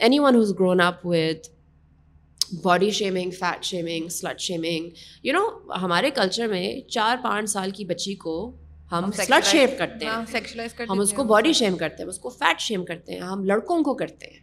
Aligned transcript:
Any 0.00 0.18
one 0.18 0.34
who's 0.34 0.52
grown 0.58 0.80
up 0.80 1.06
with 1.06 1.46
body 2.62 2.90
shaming 2.90 3.30
fat 3.30 3.64
shaming 3.64 4.08
slut 4.10 4.40
shaming 4.40 4.88
you 5.24 5.32
know 5.32 5.46
ہمارے 5.76 6.10
culture 6.10 6.46
میں 6.48 6.80
چار 6.88 7.16
پانچ 7.22 7.50
سال 7.50 7.70
کی 7.70 7.84
بچی 7.84 8.14
کو 8.16 8.36
ہم 8.92 9.10
سلٹ 9.12 9.46
شیم 9.46 9.68
ہاں، 9.68 9.78
کرتے 9.78 10.06
ہیں 10.06 10.86
ہم 10.88 11.00
اس 11.00 11.12
کو 11.12 11.24
باڈی 11.24 11.52
شیم 11.52 11.76
کرتے 11.76 12.02
ہیں 12.02 12.08
اس 12.10 12.18
کو 12.18 12.30
فیٹ 12.30 12.60
شیم 12.60 12.84
کرتے 12.84 13.12
ہیں 13.12 13.20
ہم 13.22 13.44
لڑکوں 13.44 13.82
کو 13.84 13.94
کرتے 13.94 14.26
ہیں 14.26 14.42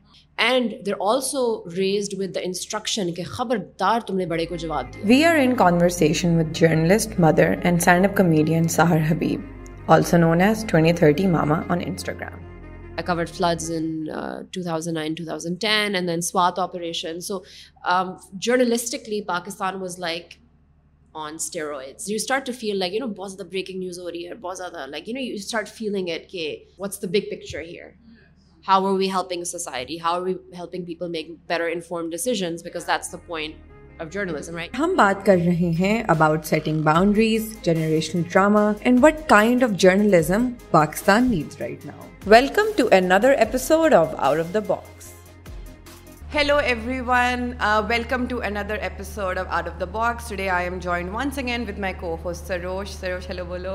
and 0.37 0.73
there 0.85 0.93
also 1.01 1.41
raised 1.75 2.13
with 2.19 2.35
the 2.35 2.39
instruction 2.43 3.13
کہ 3.13 3.23
خبردار 3.27 3.99
تم 4.07 4.17
نے 4.17 4.25
بڑے 4.25 4.45
کو 4.45 4.55
جواب 4.55 4.93
دیا 4.93 5.05
we 5.05 5.23
are 5.25 5.37
in 5.37 5.55
conversation 5.55 6.37
with 6.37 6.55
journalist 6.55 7.19
mother 7.19 7.53
and 7.63 7.81
stand 7.81 8.05
up 8.05 8.15
comedian 8.17 8.67
سہر 8.67 9.11
Habib 9.11 9.91
also 9.91 10.17
known 10.17 10.41
as 10.41 10.65
twenty 10.67 10.93
thirty 10.93 11.27
mama 11.27 11.61
on 11.69 11.81
Instagram 11.85 12.50
I 13.01 13.05
covered 13.07 13.29
floods 13.29 13.71
in 13.71 14.05
two 14.51 14.63
thousand 14.63 14.93
nine 14.93 15.13
two 15.13 15.23
thousand 15.25 15.59
ten 15.61 15.95
and 15.95 16.09
then 16.09 16.21
Swat 16.23 16.59
operation 16.59 17.19
so 17.21 17.39
journalistically 18.39 19.21
Pakistan 19.27 19.81
was 19.81 19.97
like 19.99 20.33
on 21.15 21.35
steroid 21.35 22.09
you 22.09 22.15
start 22.15 22.45
to 22.45 22.51
feel 22.59 22.77
like 22.79 22.93
you 22.93 22.99
know 22.99 23.13
بہت 23.13 23.31
زیادہ 23.31 23.47
breaking 23.49 23.79
news 23.79 23.99
ہو 23.99 24.11
رہی 24.11 24.27
ہے 24.27 24.33
بہت 24.35 24.57
زیادہ 24.57 24.85
like 24.87 25.09
you 25.09 25.15
know 25.15 25.21
you 25.21 25.35
start 25.35 25.69
feeling 25.69 26.09
it 26.09 26.29
کہ 26.29 26.55
what's 26.79 27.01
the 27.01 27.07
big 27.07 27.29
picture 27.29 27.61
here 27.61 27.89
how 28.65 28.85
are 28.85 28.93
we 28.93 29.09
helping 29.11 29.43
society 29.43 29.99
how 29.99 30.15
are 30.15 30.21
we 30.21 30.33
helping 30.57 30.85
people 30.85 31.09
make 31.09 31.31
better 31.47 31.69
inform 31.73 32.09
decisions 32.09 32.63
because 32.63 32.87
that's 32.87 33.11
the 33.11 33.17
point 33.27 33.70
ہم 34.79 34.93
بات 34.97 35.25
کر 35.25 35.37
رہے 35.45 35.69
ہیں 35.69 36.03
about 36.07 36.45
setting 36.45 36.81
boundaries 36.81 37.55
generation 37.61 38.21
drama 38.21 38.71
and 38.81 39.03
what 39.03 39.29
kind 39.29 39.63
of 39.63 39.69
journalism 39.69 40.49
Pakistan 40.71 41.31
need 41.31 41.61
right 41.61 41.85
now 41.85 42.07
welcome 42.25 42.71
to 42.77 42.87
another 42.91 43.29
episode 43.29 43.93
of 43.93 44.07
out 44.17 44.39
of 44.39 44.53
the 44.53 44.59
box 44.59 45.10
hello 46.33 46.55
every 46.57 46.99
one 47.05 47.41
welcome 47.87 48.25
to 48.25 48.39
another 48.43 48.77
episode 48.81 49.37
of 49.37 49.45
out 49.49 49.67
of 49.67 49.79
the 49.79 49.85
box 49.91 50.27
today 50.29 50.47
I 50.49 50.65
am 50.65 50.77
joined 50.79 51.09
once 51.13 51.37
again 51.39 51.63
with 51.67 51.79
my 51.79 51.93
کو 51.99 52.15
host 52.23 52.47
Sarosh 52.47 52.89
Sarosh 52.89 53.27
hello 53.29 53.45
بولو 53.45 53.75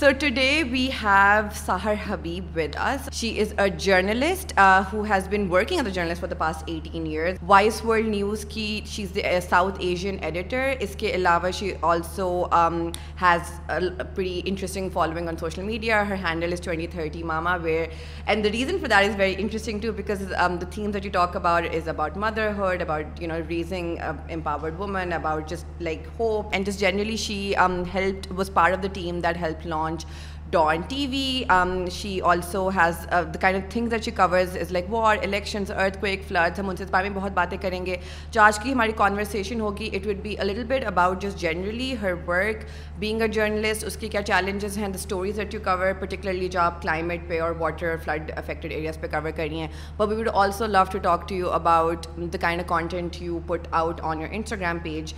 so 0.00 0.10
today 0.20 0.62
we 0.70 0.88
have 1.02 1.42
سہر 1.56 1.94
Habib 2.06 2.58
with 2.58 2.76
she 3.12 3.30
is 3.42 3.52
a 3.58 3.68
journalist 3.76 4.52
who 4.92 5.02
has 5.10 5.28
been 5.30 5.46
working 5.50 5.78
as 5.78 5.86
a 5.86 5.92
journalist 5.92 6.20
for 6.20 6.28
the 6.28 6.38
past 6.38 6.68
eighteen 6.68 7.06
years 7.06 7.38
Vice 7.46 7.80
World 7.84 8.08
News 8.08 8.44
کی 8.54 8.80
she 8.86 9.02
is 9.02 9.14
the 9.16 9.38
South 9.48 9.78
Asian 9.80 10.16
editor 10.22 10.72
اس 10.80 10.96
کے 10.98 11.14
علاوہ 11.14 11.50
she 11.58 11.72
also 11.82 12.28
has 13.22 13.54
pretty 14.16 14.40
interesting 14.44 14.88
following 14.94 15.28
on 15.28 15.36
social 15.36 15.62
media 15.62 16.02
her 16.08 16.24
handle 16.24 16.52
is 16.52 16.60
twenty 16.60 16.86
thirty 16.88 17.22
mama 17.24 17.56
where 17.62 17.86
and 18.26 18.44
the 18.44 18.52
reason 18.52 18.78
for 18.78 18.88
that 18.88 19.08
is 19.08 19.16
very 19.18 19.34
interesting 19.38 19.80
too 19.80 19.92
because 19.92 20.22
Themes 20.72 20.94
that 20.94 21.04
you 21.04 21.10
talk 21.10 21.34
about 21.34 21.66
is 21.66 21.86
about 21.86 22.16
motherhood, 22.16 22.80
about 22.80 23.04
raising 23.48 24.00
empowered 24.30 24.78
women, 24.78 25.12
about 25.12 25.46
just 25.46 25.66
like 25.80 26.06
hope, 26.16 26.48
and 26.54 26.64
just 26.64 26.80
generally 26.80 27.16
she 27.16 27.54
um, 27.56 27.84
was 28.34 28.48
part 28.48 28.72
of 28.72 28.80
the 28.80 28.88
team 28.88 29.20
that 29.20 29.36
helped 29.36 29.66
launch 29.66 30.04
Dawn 30.52 30.80
T 30.88 31.06
V 31.10 31.90
she 31.90 32.20
also 32.24 32.68
has 32.76 32.96
the 33.10 33.38
kind 33.40 33.56
of 33.56 33.70
things 33.72 33.92
are 33.94 33.98
she 33.98 34.10
covers 34.10 34.56
like 34.72 34.86
war 34.88 35.16
elections 35.22 35.70
ارتھ 35.70 35.98
کو 36.00 36.06
ایک 36.06 36.24
floods 36.28 36.58
ہم 36.58 36.68
ان 36.68 36.76
سے 36.76 36.84
اس 36.84 36.90
بارے 36.90 37.08
میں 37.08 37.20
بہت 37.20 37.32
باتیں 37.32 37.56
کریں 37.58 37.84
گے 37.86 37.96
جو 38.30 38.40
آج 38.42 38.58
کی 38.58 38.72
ہماری 38.72 38.92
کانورسیشن 38.96 39.60
ہوگی 39.60 39.88
it 39.92 40.06
would 40.06 40.20
be 40.22 40.32
a 40.32 40.44
little 40.44 40.64
bit 40.68 40.84
about 40.86 41.22
just 41.22 41.38
generally 41.40 41.94
her 42.02 42.12
work 42.26 42.64
being 42.98 43.22
a 43.22 43.28
journalist 43.28 43.84
اس 43.84 43.96
کے 43.96 44.08
کیا 44.08 44.22
چیلنجز 44.22 44.76
ہیں 44.78 44.88
the 44.88 44.94
stories 44.94 45.36
that 45.36 45.54
you 45.54 45.60
cover 45.64 45.92
particularly 46.00 46.48
جو 46.48 46.60
آپ 46.60 46.82
کلائمیٹ 46.82 47.28
پہ 47.28 47.40
اور 47.40 47.54
واٹر 47.58 47.96
فلڈ 48.04 48.32
افیکٹڈ 48.36 48.72
ایریاز 48.72 49.00
پہ 49.00 49.06
کور 49.12 49.30
کری 49.36 49.60
ہیں 49.60 49.68
but 49.96 50.08
we 50.08 50.16
would 50.16 50.28
also 50.34 50.66
love 50.66 50.84
to 50.92 50.98
talk 51.02 51.28
to 51.28 51.34
you 51.34 51.50
about 51.52 52.06
the 52.18 52.38
kind 52.40 52.60
of 52.60 52.68
content 52.68 53.22
you 53.22 53.38
put 53.46 53.68
out 53.72 54.00
on 54.02 54.20
your 54.20 54.28
Instagram 54.32 54.78
page 54.82 55.14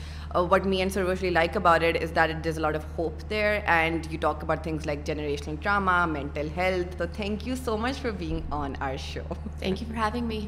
what 0.34 0.66
me 0.66 0.76
and 0.76 0.92
سروشلی 0.92 1.30
like 1.30 1.56
about 1.56 1.82
it 1.82 2.02
is 2.02 2.10
that 2.16 2.34
it 2.36 2.46
is 2.46 2.58
lot 2.58 2.76
of 2.76 2.98
hope 2.98 3.30
there 3.30 3.58
and 3.66 4.06
you 4.10 4.18
talk 4.20 4.42
about 4.42 4.62
things 4.62 4.86
like 4.86 5.04
generational 5.04 5.56
drama 5.62 6.04
mental 6.06 6.48
health 6.56 6.96
تو 6.96 7.04
thank 7.12 7.48
you 7.48 7.56
so 7.64 7.76
much 7.76 8.00
for 8.02 8.10
being 8.10 8.52
on 8.52 8.72
our 8.80 8.96
show 8.98 9.34
thank 9.58 9.82
you 9.82 9.88
for 9.88 10.02
having 10.04 10.26
می 10.26 10.40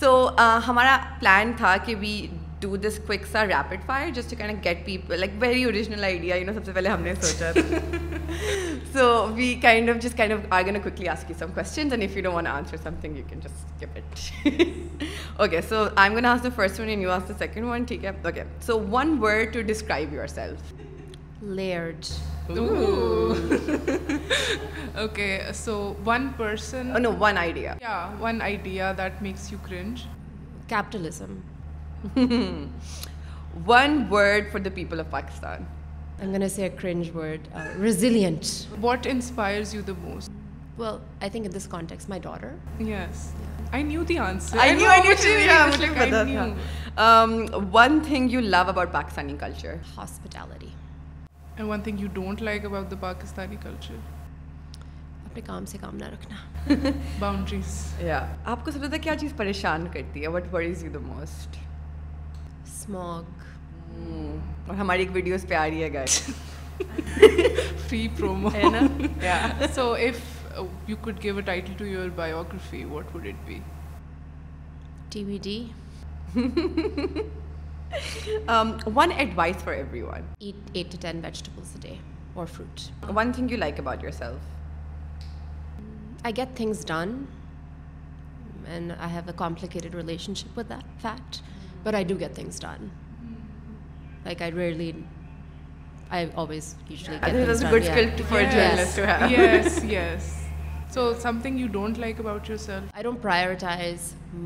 سو 0.00 0.28
ہمارا 0.66 0.96
plan 1.20 1.52
تھا 1.56 1.76
کہ 1.84 1.94
we 1.96 2.26
get 4.64 4.86
people 4.86 5.24
ہم 6.86 7.02
نے 7.02 7.14
سوچا 7.14 7.52
second 17.38 17.64
to 19.52 19.60
describe 19.66 20.14
you 20.14 20.26
self 20.26 20.72
so 25.54 25.94
one 26.00 27.36
idea 28.42 28.92
that 28.98 29.22
capitalism 30.68 31.38
One 33.64 34.08
word 34.10 34.50
for 34.50 34.60
the 34.60 34.70
people 34.70 35.00
of 35.00 35.10
Pakistan. 35.10 35.66
I'm 36.20 36.28
going 36.28 36.40
to 36.40 36.48
say 36.48 36.64
a 36.66 36.70
cringe 36.70 37.10
word 37.12 37.48
uh, 37.54 37.66
resilient. 37.76 38.68
What 38.80 39.06
inspires 39.06 39.74
you 39.74 39.82
the 39.82 39.94
most? 39.94 40.30
Well, 40.76 41.00
I 41.20 41.28
think 41.28 41.46
in 41.46 41.52
this 41.52 41.66
context, 41.66 42.08
my 42.08 42.18
daughter. 42.18 42.54
Yes. 42.78 43.32
Yeah. 43.40 43.78
I 43.78 43.82
knew 43.82 44.04
the 44.04 44.18
answer. 44.18 44.58
I, 44.58 44.68
I 44.68 44.72
knew, 44.74 44.86
I 44.86 45.00
knew. 45.00 45.14
Yeah, 45.14 45.38
yeah, 45.44 45.76
like, 45.76 45.96
I 45.96 46.24
knew. 46.24 46.32
Yeah. 46.32 46.54
Um, 46.96 47.32
one 47.72 48.00
thing 48.00 48.28
you 48.28 48.40
love 48.40 48.68
about 48.68 48.92
Pakistani 48.92 49.38
culture? 49.38 49.80
Hospitality. 49.96 50.72
And 51.58 51.68
one 51.68 51.82
thing 51.82 51.98
you 51.98 52.08
don't 52.08 52.40
like 52.40 52.64
about 52.64 52.90
the 52.90 52.96
Pakistani 52.96 53.60
culture? 53.68 54.00
اپنے 55.32 55.42
کام 55.46 55.64
سے 55.66 55.78
کام 55.78 55.96
نہ 55.96 56.04
رکھنا 56.12 56.36
boundaries 57.18 57.76
یا 58.00 58.18
آپ 58.52 58.64
کو 58.64 58.70
سمجھتا 58.70 58.96
کیا 59.02 59.14
چیز 59.20 59.32
پریشان 59.36 59.86
کرتی 59.92 60.22
ہے 60.22 60.28
what 60.34 60.52
worries 60.52 60.82
you 60.84 60.90
the 60.94 60.98
most 61.04 61.56
smog 62.82 64.68
اور 64.68 64.76
ہماری 64.76 65.02
ایک 65.02 65.10
ویڈیوز 65.12 65.44
پہ 65.48 65.54
آ 65.54 65.66
رہی 65.66 65.82
ہے 65.82 65.92
گائے 65.92 66.06
فری 67.88 68.06
پرومو 68.16 68.48
ہے 68.54 68.62
نا 68.70 69.66
so 69.74 69.92
if 70.00 70.20
you 70.88 70.96
could 71.02 71.22
give 71.22 71.36
a 71.36 71.42
title 71.42 71.72
to 71.78 71.86
your 71.86 72.08
biography 72.16 72.84
what 72.84 73.14
would 73.14 73.26
it 73.26 73.46
be 73.46 73.58
T 75.10 75.24
V 75.24 75.38
D 75.42 75.58
one 78.88 79.12
advice 79.12 79.56
for 79.56 79.72
every 79.72 80.02
one 80.02 80.32
eat 80.38 80.70
eight 80.72 80.92
to 80.92 80.98
ten 81.00 81.20
vegetables 81.24 81.76
day 81.82 81.94
اور 82.34 82.46
fruit 82.46 83.10
one 83.10 83.32
thing 83.32 83.50
you 83.50 83.58
like 83.58 83.80
about 83.80 84.04
your 84.04 84.12
self 84.18 84.42
I 86.24 86.36
get 86.36 86.56
things 86.56 86.86
done 86.88 87.16
and 88.66 88.92
I 88.98 89.12
have 89.12 89.22
a 89.26 89.32
complicated 89.36 89.94
relation 89.94 90.34
ship 90.34 90.58
with 90.58 90.68
that 90.70 91.02
fact 91.02 91.51
but 91.84 91.94
I 91.94 92.04
do 92.04 92.14
get 92.20 92.34
things 92.34 92.62
done 92.62 92.86
like 94.24 94.42
I 94.42 94.52
ریئرلیزائز 101.56 101.78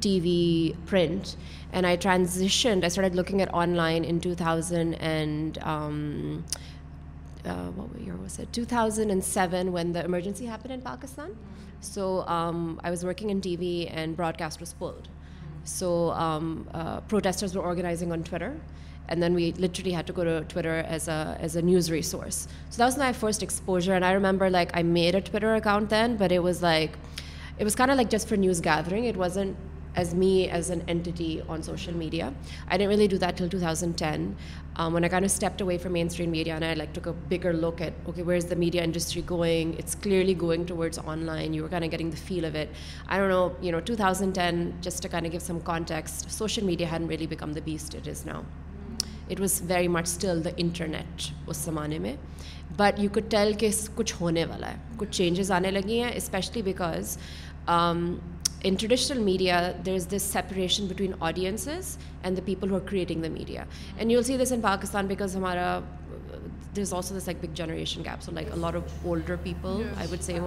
TV, 0.00 0.76
print, 0.84 1.36
and 1.72 1.86
I 1.86 1.96
transitioned. 1.96 2.84
I 2.84 2.88
started 2.88 3.14
looking 3.14 3.40
at 3.40 3.54
online 3.54 4.04
in 4.04 4.20
um, 5.62 6.44
uh, 7.46 7.68
what 7.70 7.98
year 7.98 8.16
was 8.16 8.38
it? 8.38 8.52
2007, 8.52 9.72
when 9.72 9.94
the 9.94 10.04
emergency 10.04 10.44
happened 10.44 10.74
in 10.74 10.82
Pakistan. 10.82 11.34
So 11.80 12.26
um, 12.26 12.82
I 12.84 12.90
was 12.90 13.02
working 13.02 13.30
in 13.30 13.40
TV 13.40 13.90
and 13.90 14.14
broadcast 14.14 14.60
was 14.60 14.74
pulled. 14.74 15.08
So 15.64 16.10
um, 16.10 16.68
uh, 16.74 17.00
protesters 17.00 17.54
were 17.56 17.62
organizing 17.62 18.12
on 18.12 18.24
Twitter. 18.24 18.60
And 19.08 19.22
then 19.22 19.34
we 19.34 19.52
literally 19.52 19.92
had 19.92 20.06
to 20.06 20.12
go 20.12 20.24
to 20.24 20.44
Twitter 20.44 20.76
as 20.88 21.08
a 21.08 21.62
news 21.62 21.90
resource. 21.90 22.48
So 22.70 22.78
that 22.78 22.86
was 22.86 22.96
my 22.96 23.12
first 23.12 23.42
exposure. 23.42 23.94
And 23.94 24.04
I 24.04 24.12
remember, 24.12 24.48
like, 24.50 24.70
I 24.74 24.82
made 24.82 25.14
a 25.14 25.20
Twitter 25.20 25.54
account 25.54 25.90
then, 25.90 26.16
but 26.16 26.32
it 26.32 26.42
was 26.42 26.60
kind 26.60 27.90
of 27.90 27.96
like 27.96 28.10
just 28.10 28.28
for 28.28 28.36
news 28.36 28.60
gathering. 28.60 29.04
It 29.04 29.16
wasn't 29.16 29.56
as 29.96 30.12
me 30.12 30.48
as 30.48 30.70
an 30.70 30.82
entity 30.88 31.40
on 31.48 31.62
social 31.62 31.94
media. 31.94 32.34
I 32.66 32.76
didn't 32.76 32.88
really 32.88 33.06
do 33.06 33.16
that 33.18 33.36
till 33.36 33.48
2010, 33.48 34.36
um, 34.74 34.92
when 34.92 35.04
I 35.04 35.08
kind 35.08 35.24
of 35.24 35.30
stepped 35.30 35.60
away 35.60 35.78
from 35.78 35.92
mainstream 35.92 36.32
media 36.32 36.56
and 36.56 36.64
I 36.64 36.86
took 36.86 37.06
a 37.06 37.12
bigger 37.12 37.52
look 37.52 37.80
at, 37.80 37.92
okay, 38.08 38.22
where's 38.22 38.44
the 38.46 38.56
media 38.56 38.82
industry 38.82 39.22
going? 39.22 39.74
It's 39.78 39.94
clearly 39.94 40.34
going 40.34 40.66
towards 40.66 40.98
online. 40.98 41.54
You 41.54 41.62
were 41.62 41.68
kind 41.68 41.84
of 41.84 41.92
getting 41.92 42.10
the 42.10 42.16
feel 42.16 42.44
of 42.44 42.56
it. 42.56 42.70
I 43.06 43.18
don't 43.18 43.28
know, 43.28 43.80
2010, 43.80 44.78
just 44.80 45.00
to 45.02 45.08
kind 45.08 45.26
of 45.26 45.32
give 45.32 45.42
some 45.42 45.60
context, 45.60 46.28
social 46.28 46.64
media 46.64 46.88
hadn't 46.88 47.06
really 47.06 47.26
become 47.26 47.52
the 47.52 47.60
beast 47.60 47.94
it 47.94 48.08
is 48.08 48.26
now. 48.26 48.44
It 49.30 49.40
was 49.40 49.60
very 49.68 49.88
much 49.88 50.02
still 50.02 50.44
the 50.44 50.50
internet 50.56 51.30
اس 51.46 51.56
زمانے 51.56 51.98
میں 51.98 52.14
but 52.76 52.98
you 52.98 53.08
could 53.12 53.30
tell 53.30 53.52
کہ 53.58 53.70
کچھ 53.94 54.14
ہونے 54.20 54.44
والا 54.44 54.70
ہے 54.70 54.76
کچھ 54.96 55.10
changes 55.10 55.50
آنے 55.52 55.70
لگی 55.70 56.02
ہیں 56.02 56.10
especially 56.14 56.62
because 56.62 57.16
in 57.66 58.74
traditional 58.74 59.18
media 59.22 59.60
there 59.86 59.94
is 59.94 60.06
this 60.12 60.22
separation 60.32 60.86
between 60.86 61.12
audiences 61.20 61.96
and 62.22 62.36
the 62.36 62.42
people 62.44 62.70
who 62.70 62.76
are 62.76 62.86
creating 62.90 63.22
the 63.22 63.28
media 63.32 63.64
and 63.96 64.10
you 64.10 64.22
see 64.22 64.36
this 64.36 64.52
in 64.52 64.60
Pakistan 64.60 65.06
because 65.06 65.36
ہمارا 65.36 65.78
there 66.76 66.82
is 66.82 66.94
also 66.94 67.16
this 67.18 67.26
like 67.26 67.42
big 67.42 67.54
generation 67.54 68.02
like 68.34 68.52
a lot 68.52 68.76
of 68.76 69.06
older 69.06 69.36
people 69.42 69.82
I 69.96 70.08
would 70.12 70.22
C 70.22 70.38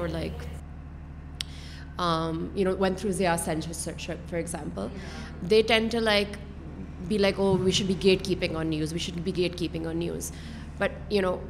one 2.57 2.93
through 2.95 3.11
زیا 3.11 3.35
سینچ 3.45 3.67
for 3.67 4.35
example 4.35 4.87
they 5.49 5.61
ten 5.67 5.87
to 5.87 5.99
like 5.99 6.37
be 7.07 7.17
like, 7.17 7.37
oh, 7.37 7.55
we 7.55 7.71
should 7.71 7.87
be 7.87 7.95
gatekeeping 7.95 8.55
on 8.55 8.69
news. 8.69 8.93
We 8.93 8.99
should 8.99 9.23
be 9.23 9.33
gatekeeping 9.33 9.87
on 9.87 9.99
news. 9.99 10.31
But, 10.79 10.91
you 11.09 11.21
know, 11.21 11.41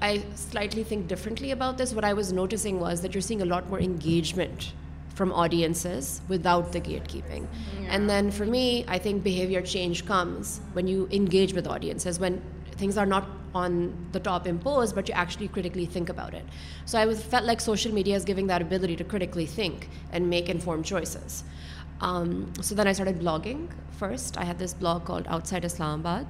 I 0.00 0.24
slightly 0.34 0.82
think 0.84 1.06
differently 1.06 1.52
about 1.52 1.78
this. 1.78 1.92
What 1.92 2.04
I 2.04 2.12
was 2.12 2.32
noticing 2.32 2.80
was 2.80 3.02
that 3.02 3.14
you're 3.14 3.22
seeing 3.22 3.42
a 3.42 3.44
lot 3.44 3.68
more 3.68 3.80
engagement 3.80 4.72
from 5.14 5.32
audiences 5.32 6.22
without 6.28 6.72
the 6.72 6.80
gatekeeping. 6.80 7.46
Yeah. 7.80 7.88
And 7.90 8.08
then 8.08 8.30
for 8.30 8.46
me, 8.46 8.84
I 8.88 8.98
think 8.98 9.22
behavior 9.22 9.62
change 9.62 10.06
comes 10.06 10.60
when 10.72 10.86
you 10.86 11.08
engage 11.12 11.52
with 11.52 11.66
audiences, 11.66 12.18
when 12.18 12.42
things 12.72 12.96
are 12.96 13.06
not 13.06 13.28
on 13.54 13.94
the 14.12 14.20
top 14.20 14.46
imposed, 14.46 14.94
but 14.94 15.08
you 15.08 15.14
actually 15.14 15.46
critically 15.48 15.84
think 15.84 16.08
about 16.08 16.32
it. 16.34 16.44
So 16.86 16.98
I 16.98 17.14
felt 17.14 17.44
like 17.44 17.60
social 17.60 17.92
media 17.92 18.16
is 18.16 18.24
giving 18.24 18.46
that 18.46 18.62
ability 18.62 18.96
to 18.96 19.04
critically 19.04 19.46
think 19.46 19.90
and 20.10 20.28
make 20.30 20.48
informed 20.48 20.86
choices. 20.86 21.44
Um, 22.02 22.52
so 22.60 22.74
then 22.74 22.88
I 22.88 22.92
started 22.92 23.20
blogging 23.20 23.68
first. 23.92 24.36
I 24.36 24.44
had 24.44 24.58
this 24.58 24.74
blog 24.74 25.04
called 25.04 25.24
Outside 25.28 25.64
Islamabad, 25.64 26.26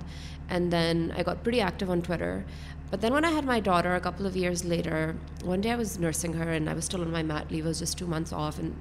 and 0.50 0.71
then 0.71 1.12
I 1.17 1.23
got 1.23 1.43
pretty 1.43 1.61
active 1.61 1.89
on 1.91 2.03
Twitter. 2.03 2.44
But 2.91 3.00
then 3.00 3.15
when 3.15 3.25
I 3.25 3.31
had 3.31 3.47
my 3.47 3.59
daughter 3.59 3.94
a 3.94 4.00
couple 4.00 4.27
of 4.27 4.37
years 4.37 4.67
later, 4.67 5.17
one 5.44 5.62
day 5.62 5.71
I 5.71 5.77
was 5.77 5.99
nursing 5.99 6.35
her 6.35 6.53
and 6.53 6.69
I 6.69 6.75
was 6.75 6.85
still 6.85 7.00
on 7.00 7.11
my 7.11 7.23
mat 7.23 7.50
leave. 7.50 7.65
I 7.65 7.69
was 7.69 7.79
just 7.79 7.97
2 7.97 8.06
months 8.06 8.35
off, 8.35 8.59
and 8.59 8.77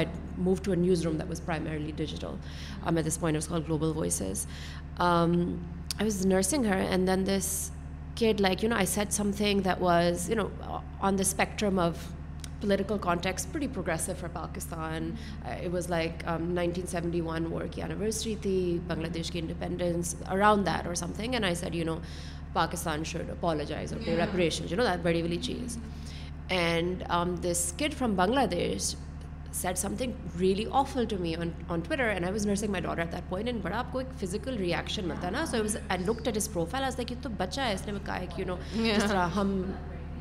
I'd 0.00 0.08
moved 0.38 0.62
to 0.64 0.72
a 0.72 0.76
newsroom 0.76 1.18
that 1.18 1.28
was 1.28 1.40
primarily 1.40 1.90
digital. 1.90 2.38
Um, 2.84 2.96
at 2.96 3.04
this 3.04 3.18
point 3.18 3.34
it 3.34 3.38
was 3.38 3.48
called 3.48 3.66
Global 3.66 3.92
Voices. 3.92 4.46
Um, 4.98 5.60
I 5.98 6.04
was 6.04 6.24
nursing 6.24 6.62
her, 6.64 6.76
and 6.76 7.08
then 7.08 7.24
this 7.24 7.72
kid, 8.14 8.40
I 8.44 8.84
said 8.84 9.12
something 9.12 9.62
that 9.62 9.80
was 9.80 10.30
on 11.00 11.16
the 11.16 11.24
spectrum 11.24 11.80
of 11.80 12.12
political 12.60 12.98
contacts 13.00 13.46
بڑی 13.52 13.66
progressive 13.74 14.12
for 14.20 14.28
Pakistan 14.32 15.10
it 15.44 15.68
was 15.72 15.88
like 15.90 16.24
nineteen 16.40 16.86
seventy 16.86 17.20
one 17.20 17.46
word 17.52 17.72
کی 17.72 17.82
anniversary 17.82 18.34
تھی 18.42 18.78
بنگلہ 18.86 19.08
دیش 19.14 19.30
کی 19.30 19.38
independence 19.38 20.14
around 20.28 20.66
that 20.66 20.86
اور 20.86 20.94
some 20.94 21.12
thing 21.16 21.32
and 21.32 21.44
I 21.44 21.54
said 21.54 21.74
you 21.74 21.84
know 21.84 21.98
Pakistan 22.52 23.04
should 23.04 23.30
پالیجائز 23.40 23.92
no 23.92 23.98
that 24.04 25.02
بڑی 25.02 25.22
والی 25.22 25.38
چیز 25.42 25.78
and 26.48 27.02
this 27.42 27.46
اسکٹ 27.46 27.94
from 27.94 28.14
بنگلہ 28.16 28.46
دیش 28.50 28.94
set 29.52 29.78
some 29.78 29.94
thing 29.98 30.12
really 30.40 30.64
awful 30.72 31.04
to 31.08 31.16
me 31.20 31.34
ٹویڈر 31.68 32.04
and 32.04 32.24
I 32.24 32.34
was 32.34 32.46
nursing 32.46 32.70
my 32.70 32.82
dad 32.82 32.98
that 33.12 33.28
point 33.28 33.48
and 33.48 33.62
بڑا 33.62 33.78
آپ 33.78 33.92
کو 33.92 33.98
ایک 33.98 34.08
physical 34.20 34.56
reaction 34.56 35.08
ملتا 35.08 35.26
ہے 35.26 35.32
نا 35.32 35.44
سوز 35.46 35.76
and 35.88 36.08
look 36.08 36.24
date 36.24 36.36
is 36.36 36.48
profile 36.52 37.14
تو 37.22 37.28
بچہ 37.36 37.60
ہے 37.60 37.72
اس 37.72 37.86
نے 37.86 37.92
کہا 38.06 38.18
ہے 38.20 38.26
کہ 38.36 38.40
یو 38.40 38.46
نو 38.46 38.56
اس 38.94 39.04
طرح 39.08 39.28
ہم 39.36 39.60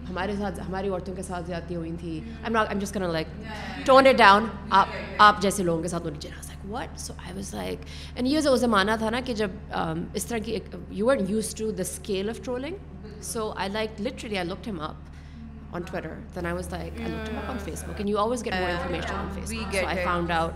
ہمارے 0.10 0.36
ساتھ 0.40 0.60
ہماری 0.60 0.90
عورتوں 0.90 1.16
کے 1.16 1.22
ساتھ 1.22 1.46
زیادتی 1.46 1.76
ہوئی 1.76 1.92
تھیں 2.00 2.46
لائک 3.12 3.28
اے 4.08 4.14
ڈاؤن 4.14 4.46
آپ 4.70 4.88
آپ 5.18 5.42
جیسے 5.42 5.64
لوگوں 5.64 5.82
کے 5.82 5.88
ساتھ 5.88 6.08
وہ 6.70 6.80
نیچے 8.22 8.56
زمانہ 8.56 8.92
تھا 9.00 9.10
نا 9.10 9.20
کہ 9.26 9.34
جب 9.34 9.52
um, 9.76 10.04
اس 10.14 10.26
طرح 10.26 10.38
کی 10.38 10.60
you 10.90 11.12
use 11.28 11.56
to 11.56 11.72
the 11.72 11.82
scale 11.82 12.30
of 12.30 12.46
trolling 12.46 12.76
so 13.22 13.54
I 13.56 13.70
like 13.70 14.02
literally 14.02 14.38
I 14.38 14.48
look 14.48 14.70
ہم 14.70 14.82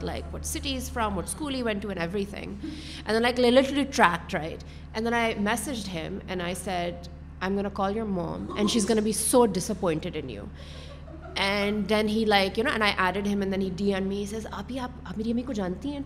لکمرز 0.01 0.89
from 0.93 1.17
what 1.17 1.25
and 6.27 6.41
I 6.41 6.55
said 6.55 6.95
call 7.73 7.97
your 7.97 8.05
mom 8.05 8.45
and 8.57 8.69
she 8.69 8.79
is 8.79 8.89
gonna 8.89 8.93
be 9.03 9.11
so 9.11 9.45
dish 9.45 9.69
appointed 9.69 10.17
in 10.23 10.29
you 10.29 10.43
and 11.35 11.89
then 11.89 12.07
he 12.07 12.25
like 12.25 12.59
you 12.59 12.65
know 12.65 12.83
ideas 12.83 14.47
ابھی 14.51 14.79
آپ 14.79 15.17
میری 15.17 15.31
امی 15.31 15.41
کو 15.41 15.53
جانتی 15.53 15.89
ہیں 15.89 15.99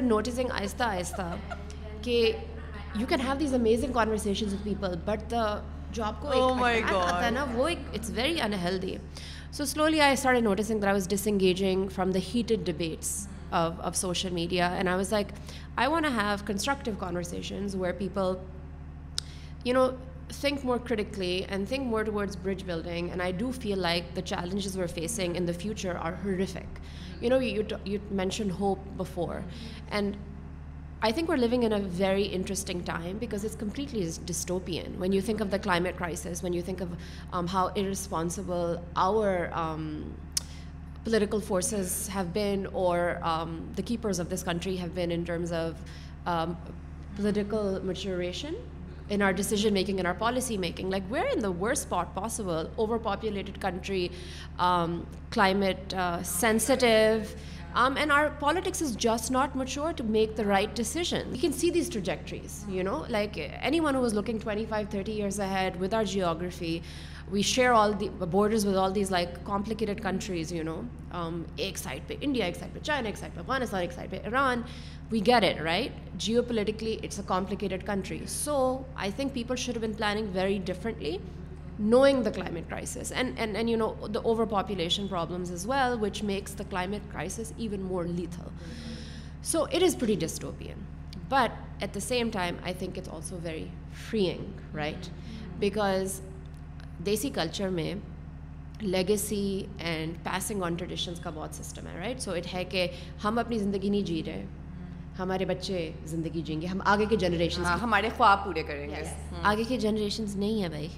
noticing 0.00 0.48
آہستہ 0.50 0.82
آہستہ 0.82 1.34
کہ 2.02 2.32
you 2.94 3.06
can 3.06 3.20
have 3.20 3.34
these 3.40 3.54
amazing 3.54 3.92
conversations 3.92 4.54
with 4.54 4.64
people 4.64 4.94
but 5.04 5.34
جو 5.92 6.04
آپ 6.04 6.22
کو 6.22 6.28
unhealthy 8.42 8.96
So 9.52 9.64
slowly 9.64 10.00
I 10.00 10.14
started 10.14 10.44
noticing 10.44 10.78
that 10.80 10.88
I 10.88 10.92
was 10.92 11.06
disengaging 11.06 11.88
from 11.88 12.12
the 12.12 12.20
heated 12.20 12.64
debates 12.64 13.26
of 13.52 13.96
social 13.96 14.32
media. 14.32 14.72
And 14.76 14.88
I 14.88 14.94
was 14.96 15.10
like, 15.10 15.32
I 15.76 15.88
want 15.88 16.04
to 16.04 16.10
have 16.10 16.44
constructive 16.44 16.98
conversations 16.98 17.74
where 17.76 17.92
people, 17.92 18.40
you 19.64 19.74
know, 19.74 19.98
think 20.28 20.62
more 20.62 20.78
critically 20.78 21.44
and 21.48 21.68
think 21.68 21.84
more 21.84 22.04
towards 22.04 22.36
bridge 22.36 22.64
building. 22.64 23.10
And 23.10 23.20
I 23.20 23.32
do 23.32 23.52
feel 23.52 23.76
like 23.76 24.14
the 24.14 24.22
challenges 24.22 24.78
we're 24.78 24.86
facing 24.86 25.34
in 25.34 25.46
the 25.46 25.52
future 25.52 25.98
are 25.98 26.14
horrific. 26.14 26.68
You 27.20 27.28
know, 27.28 27.40
you 27.40 28.00
mentioned 28.10 28.52
hope 28.52 28.78
before. 28.96 29.44
And 29.90 30.16
I 31.02 31.12
think 31.12 31.30
we're 31.30 31.38
living 31.38 31.62
in 31.62 31.72
a 31.72 31.80
very 31.80 32.24
interesting 32.24 32.84
time 32.84 33.16
because 33.16 33.42
it's 33.42 33.54
completely 33.54 34.02
dystopian. 34.02 34.98
When 34.98 35.12
you 35.12 35.22
think 35.22 35.40
of 35.40 35.50
the 35.50 35.58
climate 35.58 35.96
crisis, 35.96 36.42
when 36.42 36.52
you 36.52 36.60
think 36.60 36.82
of 36.82 36.90
um, 37.32 37.46
how 37.46 37.68
irresponsible 37.68 38.84
our 38.96 39.50
um, 39.54 40.12
political 41.04 41.40
forces 41.40 42.06
have 42.08 42.34
been, 42.34 42.66
or 42.74 43.18
um, 43.22 43.66
the 43.76 43.82
keepers 43.82 44.18
of 44.18 44.28
this 44.28 44.42
country 44.42 44.76
have 44.76 44.94
been 44.94 45.10
in 45.10 45.24
terms 45.24 45.52
of 45.52 45.76
political 47.16 47.82
maturation 47.82 48.54
in 49.08 49.22
our 49.22 49.32
decision 49.32 49.72
making 49.72 49.98
and 50.00 50.06
our 50.06 50.14
policy 50.14 50.58
making, 50.58 50.90
like 50.90 51.02
we're 51.08 51.26
in 51.26 51.40
the 51.40 51.50
worst 51.50 51.82
spot 51.82 52.14
possible, 52.14 52.70
overpopulated 52.78 53.58
country, 53.58 54.10
climate 55.30 55.94
uh, 55.94 56.22
sensitive, 56.22 57.34
um 57.74 57.96
and 57.96 58.12
our 58.12 58.28
politics 58.40 58.82
is 58.82 58.96
just 58.98 59.30
not 59.30 59.56
mature 59.56 59.92
to 59.96 60.04
make 60.04 60.36
the 60.38 60.46
right 60.46 60.76
decision 60.76 61.28
you 61.30 61.36
can 61.40 61.52
see 61.52 61.70
these 61.70 61.90
trajectories 61.90 62.64
you 62.68 62.82
know 62.82 62.98
like 63.08 63.38
any 63.38 63.80
one 63.80 63.96
who's 63.96 64.14
looking 64.14 64.38
twenty 64.38 64.64
five 64.68 64.86
thirty 64.90 65.12
years 65.12 65.40
ahead 65.40 65.80
with 65.80 65.94
art 65.94 66.06
geography 66.06 66.78
we 67.30 67.42
share 67.42 67.72
all 67.72 67.92
the 68.00 68.08
borders 68.20 68.66
with 68.66 68.76
all 68.76 68.94
these 68.94 69.10
like 69.10 69.34
complicated 69.46 70.02
countries 70.02 70.52
you 70.52 70.62
know 70.64 70.80
ایک 71.56 71.78
side 71.78 72.08
پہ 72.08 72.14
India 72.20 72.46
ایک 72.46 72.56
side 72.56 72.74
پہ 72.74 72.78
China 72.78 73.08
ایک 73.08 73.18
side 73.18 73.34
پہ 73.34 73.40
افغانستان 73.40 73.80
ایک 73.80 73.92
side 73.92 74.10
پہ 74.10 74.18
Iran 74.22 74.62
we 75.10 75.20
get 75.26 75.44
it 75.44 75.60
right 75.62 76.18
Jio 76.20 76.42
politically 76.42 76.96
it's 77.02 77.18
a 77.20 77.22
complicated 77.26 77.86
country 77.86 78.18
so 78.28 78.56
I 78.94 79.10
think 79.16 79.34
people 79.34 79.56
should 79.56 79.78
been 79.82 79.92
planning 79.92 80.34
very 80.34 80.58
differently 80.64 81.16
knowing 81.80 82.22
the 82.22 82.30
climate 82.30 82.68
crisis 82.68 83.12
and 83.12 83.76
over 84.16 84.46
population 84.46 85.06
problem 85.08 85.44
which 86.00 86.22
makes 86.24 86.58
the 86.58 86.64
climate 86.70 87.10
crisis 87.12 87.52
even 87.56 87.80
more 87.82 88.04
lethal 88.04 88.48
so 89.42 89.62
it 89.62 89.82
is 89.82 89.96
pretty 89.98 90.14
dystopian 90.20 90.84
but 91.28 91.82
at 91.82 91.94
the 91.94 92.00
same 92.00 92.30
time 92.32 92.56
I 92.62 92.74
think 92.74 92.98
it 92.98 93.08
also 93.14 93.38
very 93.42 93.64
freeing 94.10 94.76
right 94.76 95.08
because 95.58 96.20
desi 97.06 97.30
culture 97.30 97.68
میں 97.70 97.94
legacy 98.82 99.42
and 99.78 100.24
passing 100.24 100.62
on 100.62 100.74
traditions 100.74 101.20
کا 101.20 101.30
بہت 101.34 101.54
system 101.54 101.86
ہے 101.86 101.98
right 101.98 102.20
so 102.20 102.30
it 102.30 102.54
ہے 102.54 102.64
کہ 102.64 102.86
ہم 103.24 103.38
اپنی 103.38 103.58
زندگی 103.58 103.88
نہیں 103.88 104.06
جی 104.06 104.22
رہے 104.26 104.44
ہمارے 105.18 105.44
بچے 105.44 105.90
زندگی 106.06 106.42
جئیں 106.42 106.60
گے 106.60 106.66
ہم 106.66 106.80
آگے 106.84 107.06
کے 107.06 107.16
جنریشن 107.16 107.64
ہمارے 107.82 108.08
خواب 108.16 108.44
پورے 108.44 108.62
کریں 108.62 108.88
گے 108.90 109.02
آگے 109.42 109.64
کے 109.68 109.76
جنریشنز 109.78 110.36
نہیں 110.36 110.60
ہیں 110.62 110.68
بھائی 110.68 110.88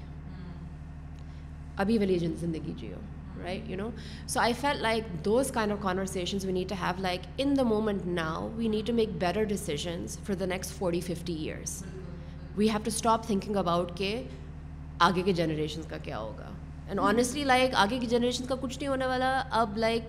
ابھی 1.78 1.98
والی 1.98 2.18
زندگی 2.18 2.72
جیو 2.76 2.98
right 3.42 3.68
you 3.70 3.76
know 3.76 3.88
so 4.26 4.40
I 4.40 4.52
feel 4.60 4.82
like 4.82 5.04
those 5.24 5.50
kind 5.52 5.72
of 5.72 5.78
conversations 5.82 6.44
we 6.44 6.52
need 6.52 6.68
to 6.68 6.74
have 6.80 7.02
like 7.02 7.26
in 7.38 7.56
the 7.58 7.62
moment 7.64 8.06
now 8.06 8.48
we 8.56 8.68
need 8.68 8.86
to 8.86 8.92
make 8.92 9.18
better 9.18 9.44
decisions 9.44 10.18
for 10.18 10.34
the 10.34 10.46
next 10.46 10.78
forty 10.78 11.00
fifty 11.00 11.34
years 11.34 11.82
we 12.56 12.68
have 12.70 12.78
to 12.84 12.90
stop 12.94 13.26
thinking 13.26 13.56
about 13.56 13.96
کہ 13.98 14.22
آگے 15.00 15.22
کے 15.22 15.32
generations 15.32 15.86
کا 15.86 15.98
کیا 16.02 16.18
ہوگا 16.18 16.50
and 16.88 17.00
honestly 17.00 17.44
like 17.44 17.74
آگے 17.74 17.98
کے 17.98 18.06
generation 18.06 18.46
کا 18.46 18.54
کچھ 18.60 18.78
نہیں 18.78 18.88
ہونے 18.88 19.06
والا 19.06 19.42
اب 19.50 19.76
like 19.76 20.02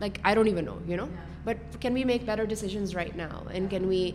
like 0.00 0.18
I 0.22 0.34
don't 0.34 0.48
even 0.48 0.64
know 0.64 0.78
you 0.86 0.96
know 0.96 1.06
but 1.44 1.80
can 1.80 1.94
we 1.94 2.04
make 2.04 2.24
better 2.26 2.44
decisions 2.44 2.94
right 2.96 3.16
now 3.16 3.46
and 3.48 3.70
can 3.70 3.84
we 3.84 4.10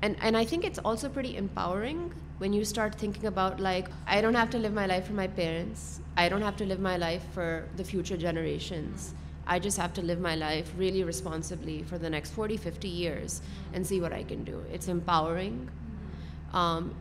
and 0.00 0.14
and 0.20 0.36
I 0.36 0.46
think 0.46 0.64
it's 0.64 0.80
also 0.84 1.08
پیڑ 1.14 1.26
empowering 1.28 2.08
when 2.40 2.54
you 2.54 2.60
start 2.60 2.96
thinking 2.98 3.26
about 3.26 3.60
like 3.60 3.88
I 4.06 4.22
don't 4.22 4.36
have 4.36 4.46
to 4.50 4.58
live 4.58 4.68
my 4.74 4.88
life 4.88 5.06
for 5.06 5.16
my 5.16 5.28
parents 5.34 6.00
I 6.16 6.28
don't 6.28 6.42
have 6.42 6.52
to 6.58 6.64
live 6.64 6.74
my 6.80 6.98
life 6.98 7.34
for 7.34 7.60
the 7.78 7.82
future 7.86 8.16
generations 8.16 9.12
I 9.46 9.60
this 9.60 9.78
have 9.78 9.88
to 9.94 10.02
live 10.02 10.20
my 10.20 10.36
life 10.36 10.74
really 10.78 11.04
responsibly 11.04 11.80
for 11.88 11.98
the 11.98 12.08
next 12.08 12.34
forty 12.34 12.56
fifty 12.56 12.90
years 12.90 13.40
and 13.72 13.86
see 13.86 14.00
were 14.00 14.12
I 14.12 14.24
can 14.28 14.42
do 14.44 14.60
it's 14.72 14.88
empowering 14.88 15.66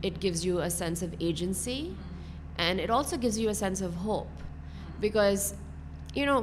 it 0.00 0.23
gives 0.23 0.45
you 0.45 0.59
a 0.61 0.69
sense 0.69 1.03
of 1.03 1.15
agency 1.19 1.79
and 2.57 2.81
it 2.81 2.89
also 2.89 3.15
goes 3.23 3.39
you 3.39 3.47
a 3.47 3.53
sense 3.53 3.83
of 3.83 4.05
hope 4.05 4.41
because 4.99 5.53
you 6.15 6.25
know 6.25 6.41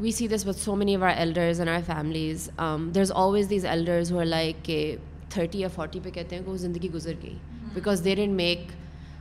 we 0.00 0.10
see 0.10 0.28
this 0.28 0.46
with 0.46 0.56
so 0.56 0.76
many 0.76 0.96
our 0.96 1.08
elders 1.08 1.60
and 1.60 1.70
our 1.70 1.82
families 1.86 2.50
they're 2.94 3.12
always 3.14 3.50
these 3.50 3.66
elders 3.66 4.12
ہوئی 4.12 4.52
کہ 4.62 4.96
thirty 5.30 5.60
یا 5.60 5.68
forty 5.68 6.00
پہ 6.02 6.10
کہتے 6.10 6.36
ہیں 6.36 6.42
کہ 6.44 6.50
وہ 6.50 6.56
زندگی 6.56 6.92
گزر 6.94 7.14
گئی 7.22 7.36
بیکاز 7.76 8.04
دیر 8.04 8.16
ڈن 8.16 8.36
میک 8.36 8.70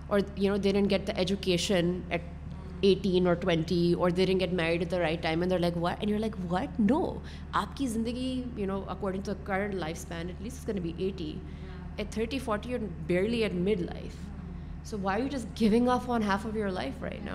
اور 0.07 0.19
you 0.37 0.51
know 0.51 0.57
they 0.57 0.75
get 0.89 1.07
the 1.07 1.13
education 1.13 1.99
at 2.09 2.21
eighteen 2.81 3.27
اور 3.27 3.35
ٹوینٹی 3.35 3.93
اور 3.93 4.09
they 4.09 4.27
get 4.39 4.53
married 4.53 4.79
at 4.79 4.91
the 4.91 4.99
right 4.99 5.21
time 5.23 5.41
and 5.41 5.53
like 5.53 5.77
wait 5.77 5.97
and 5.99 6.11
you 6.11 6.17
like 6.17 6.35
what 6.49 6.79
no 6.81 7.01
آپ 7.53 7.75
کی 7.77 7.87
زندگی 7.87 8.29
you 8.57 8.65
know 8.65 8.79
according 8.87 9.23
to 9.23 9.33
current 9.43 9.73
life 9.75 9.97
span 9.97 10.27
at 10.27 10.41
least 10.41 10.69
be 10.81 10.91
eighty 10.97 11.33
at 11.97 12.11
thirty 12.11 12.39
forty 12.39 12.77
barely 13.07 13.43
at 13.43 13.53
mid 13.59 13.81
life 13.81 14.23
so 14.89 14.97
why 15.01 15.23
you 15.23 15.27
just 15.31 15.59
giving 15.61 15.89
off 15.89 16.09
on 16.09 16.23
half 16.23 16.45
of 16.45 16.55
your 16.55 16.69
life 16.71 17.03
right 17.03 17.29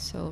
so 0.00 0.30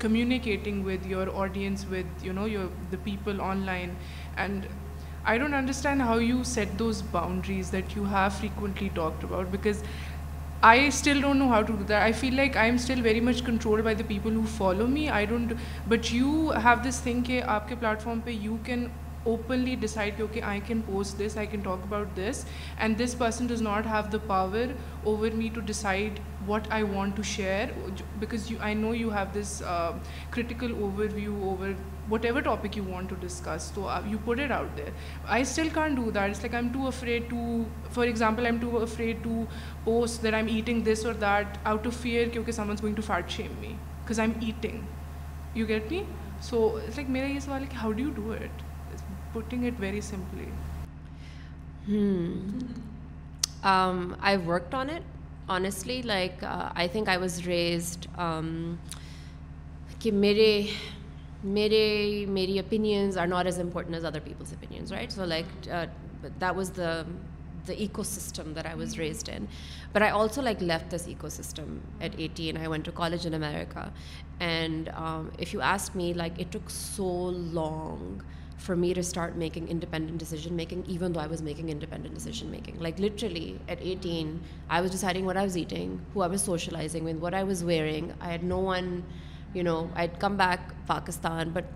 communicating 0.00 0.84
with 0.86 1.06
your 1.06 1.26
audience 1.36 1.84
with 1.90 2.26
you 2.26 2.32
know 2.32 2.46
your 2.48 2.66
the 2.92 2.96
people 3.04 3.40
on 3.40 3.58
line 3.66 3.94
and 4.36 4.66
I 5.24 5.38
don't 5.38 5.54
understand 5.54 6.02
how 6.02 6.20
you 6.20 6.42
set 6.44 6.68
those 6.78 7.02
boundaries 7.10 7.72
that 7.72 7.96
you 7.96 8.04
have 8.04 8.28
frequently 8.38 8.88
talk 8.94 9.24
about 9.24 9.46
because 9.50 9.82
I 10.62 10.86
still 10.86 11.20
don't 11.20 11.36
know 11.36 11.48
how 11.48 11.62
to 11.62 11.74
do 11.76 11.82
that 11.82 11.96
I 11.96 12.12
feel 12.12 12.34
like 12.36 12.56
I 12.56 12.70
am 12.70 12.74
still 12.74 13.00
very 13.02 13.20
much 13.20 13.42
control 13.42 13.82
by 13.82 13.96
the 13.96 14.04
people 14.08 14.34
who 14.36 14.42
follow 14.56 14.86
me 14.86 15.08
I 15.08 15.26
don't 15.26 15.52
but 15.88 16.12
you 16.12 16.50
have 16.64 16.88
this 16.88 17.00
thing 17.02 17.22
کہ 17.22 17.40
آپ 17.46 17.68
کے 17.68 17.74
platform 17.80 18.20
پہ 18.24 18.30
you 18.30 18.56
can 18.64 18.84
openly 19.24 19.74
decide 19.80 20.20
okay 20.20 20.42
I 20.42 20.60
can 20.66 20.80
pause 20.86 21.14
this 21.18 21.36
I 21.38 21.46
can 21.46 21.60
talk 21.60 21.78
about 21.82 22.16
this 22.16 22.44
and 22.78 22.98
this 22.98 23.16
person 23.18 23.46
does 23.46 23.62
not 23.62 23.86
have 23.86 24.02
the 24.12 24.18
power 24.26 24.72
over 25.04 25.30
me 25.30 25.48
to 25.54 25.60
decide 25.60 26.20
what 26.46 26.70
I 26.70 26.82
want 26.92 27.16
to 27.16 27.22
share 27.22 27.72
because 28.18 28.50
you 28.50 28.56
I 28.60 28.74
know 28.74 28.94
you 28.94 29.10
have 29.10 29.40
this 29.40 29.62
critical 30.30 30.74
over 30.74 31.14
view 31.14 31.34
over 31.42 31.72
what 32.10 32.24
ever 32.24 32.40
topic 32.40 32.76
you 32.76 32.84
want 32.84 33.10
to 33.10 33.16
discuss 33.20 33.70
تو 33.72 33.88
you 34.06 34.18
put 34.24 34.40
it 34.40 34.50
out 34.50 34.76
there 34.76 34.90
I 35.26 35.42
still 35.42 35.68
can't 35.74 35.94
do 35.94 36.10
that 36.10 36.30
it's 36.30 36.42
like 36.42 36.54
I 36.54 36.64
am 36.64 36.72
too 36.72 36.86
afraid 36.86 37.30
to 37.30 37.62
for 37.90 38.06
example 38.06 38.46
I 38.46 38.52
am 38.52 38.60
too 38.60 38.82
afraid 38.82 39.22
to 39.24 39.44
that 40.22 40.34
I 40.34 40.42
am 40.42 40.54
eating 40.54 40.82
this 40.84 41.04
or 41.06 41.14
that 41.20 41.58
out 41.64 41.86
of 41.86 42.00
fear 42.02 42.28
کیونکہ 42.28 42.52
some 42.52 42.70
is 42.70 42.82
going 42.82 42.96
to 42.96 43.02
fat 43.02 43.30
shame 43.30 43.52
me 43.60 43.68
because 43.68 44.20
I 44.20 44.30
am 44.30 44.44
eating 44.46 45.58
you 45.58 45.68
get 45.68 45.92
me 45.92 46.02
so 46.42 46.66
it's 46.76 46.96
like 46.96 47.10
میرا 47.10 47.26
یہ 47.26 47.40
سوال 47.40 47.62
ہے 47.62 47.68
کہ 47.70 47.76
how 47.76 47.92
do 47.92 48.02
you 48.02 48.10
do 48.16 48.32
it 48.32 48.69
putting 49.32 49.64
it 49.64 49.74
very 49.74 50.00
simply? 50.00 50.48
Hmm. 51.86 52.58
Um, 53.62 54.16
I've 54.20 54.46
worked 54.46 54.74
on 54.74 54.90
it, 54.90 55.02
honestly. 55.48 56.02
Like, 56.02 56.42
uh, 56.42 56.70
I 56.74 56.86
think 56.88 57.08
I 57.08 57.16
was 57.18 57.46
raised 57.46 58.08
um, 58.18 58.78
کہ 59.98 60.10
میرے 60.12 60.50
میرے 61.44 62.24
میری 62.28 62.58
opinions 62.58 63.18
are 63.18 63.26
not 63.26 63.46
as 63.46 63.58
important 63.60 63.94
as 63.94 64.04
other 64.04 64.20
people's 64.24 64.52
opinion 64.52 64.84
right 64.90 65.12
so 65.12 65.24
like 65.24 65.46
that 65.64 66.42
was 66.56 66.70
the 66.76 66.92
the 67.68 67.72
eco 67.72 68.02
system 68.02 68.52
that 68.54 68.66
I 68.66 68.78
was 68.78 68.98
raised 68.98 69.30
in 69.34 69.44
but 69.92 70.02
I 70.02 70.10
also 70.10 70.42
like 70.42 70.62
left 70.62 70.90
this 70.94 71.06
eco 71.08 71.28
system 71.28 71.78
at 72.00 72.14
eighteen 72.16 72.56
I 72.56 72.66
went 72.66 72.86
to 72.86 72.92
college 72.94 73.26
in 73.26 73.34
America 73.34 73.88
and 74.38 74.88
if 74.94 75.54
you 75.54 75.60
ask 75.64 75.96
me 75.96 76.12
like 76.16 76.40
it 76.40 76.52
took 76.52 76.70
so 76.70 77.30
long 77.52 78.22
from 78.60 78.80
me 78.80 78.94
right 78.94 79.36
making 79.36 79.66
independent 79.70 80.18
decision 80.20 80.54
making 80.54 80.82
even 80.88 81.14
though 81.14 81.20
I 81.20 81.30
was 81.30 81.42
making 81.42 81.68
انڈیپینڈنٹنٹنٹنٹنٹن 81.70 82.30
decision 82.30 82.46
making 82.46 82.82
like 82.82 83.00
literally 83.00 83.56
at 83.66 83.78
eighteen 83.80 84.36
I 84.68 84.82
was 84.82 84.92
deciding 84.92 85.26
what 85.26 85.36
I 85.36 85.46
was 85.46 85.56
eating 85.56 85.96
who 86.16 86.22
I 86.22 86.30
was 86.30 86.42
socializing 86.42 87.06
with 87.06 87.22
what 87.22 87.34
I 87.34 87.44
was 87.44 87.64
wearing 87.64 88.10
I 88.20 88.32
had 88.32 88.44
no 88.44 88.60
one 88.60 89.00
you 89.54 89.62
know 89.62 89.86
I'd 89.94 90.10
come 90.18 90.36
back 90.36 90.72
Pakistan 90.86 91.50
but 91.50 91.64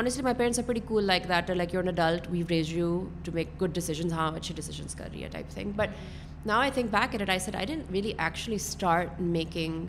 honestly 0.00 0.22
my 0.22 0.36
parents 0.36 0.58
are 0.58 0.62
pretty 0.66 0.80
cool 0.80 1.04
like 1.04 1.28
دیکٹ 1.28 1.50
look 1.50 1.74
you're 1.74 1.84
an 1.84 1.98
adult 1.98 2.26
we 2.30 2.42
was 2.48 2.72
you 2.72 3.08
to 3.24 3.32
make 3.32 3.62
good 3.62 3.74
decisions 3.74 4.12
ہاں 4.12 4.30
اچھی 4.36 4.54
decisions 4.54 4.94
کر 4.94 5.08
رہی 5.12 5.22
ہے 5.22 5.28
type 5.28 5.50
think 5.50 5.76
but 5.76 6.46
now 6.46 6.60
I 6.60 6.70
think 6.74 6.90
back 6.90 7.14
اٹائپ 7.14 7.56
I 7.56 7.66
don't 7.66 7.80
really 7.92 8.12
actually 8.18 8.56
start 8.56 9.08
in 9.18 9.26
making 9.26 9.86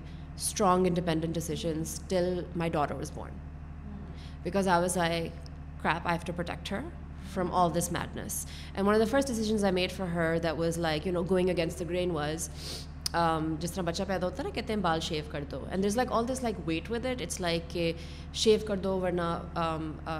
strong 0.37 0.85
independent 0.85 1.35
decisions 1.35 2.01
till 2.07 2.41
my 2.55 2.71
daughter 2.71 2.95
was 2.95 3.11
born 3.11 3.37
because 4.43 4.67
I 4.67 4.81
was 4.81 4.97
I 4.97 5.29
creep 5.83 6.07
I 6.07 6.17
have 6.17 6.25
to 6.27 6.33
protect 6.35 6.71
her 6.71 6.81
from 7.33 7.53
all 7.53 7.75
this 7.75 7.91
میٹنس 7.91 8.45
and 8.73 8.87
one 8.87 8.95
of 8.95 9.01
the 9.01 9.11
first 9.11 9.27
decisions 9.27 9.63
I 9.63 9.73
made 9.73 9.91
for 9.91 10.07
her 10.15 10.37
that 10.43 10.59
was 10.59 10.77
like 10.79 11.07
you 11.07 11.13
know 11.13 11.23
going 11.29 11.49
against 11.49 11.79
the 11.79 11.89
grains 11.89 12.49
جس 13.59 13.71
طرح 13.71 13.83
بچہ 13.83 14.03
پیدا 14.07 14.25
ہوتا 14.25 14.43
ہے 14.43 14.47
نا 14.47 14.53
کہتے 14.55 14.73
ہیں 14.73 14.81
بال 14.81 14.99
شو 15.01 15.15
کر 15.31 15.43
دو 15.51 15.63
and 15.69 15.83
the 15.83 15.85
is 15.85 15.95
like 15.97 16.11
all 16.11 16.27
this 16.27 16.41
like 16.43 16.55
wait 16.65 16.91
with 16.91 17.05
at 17.05 17.21
it's 17.21 17.39
like 17.41 17.69
کہ 17.69 17.91
شیو 18.33 18.59
کر 18.67 18.77
دو 18.77 18.99
ورن 18.99 19.19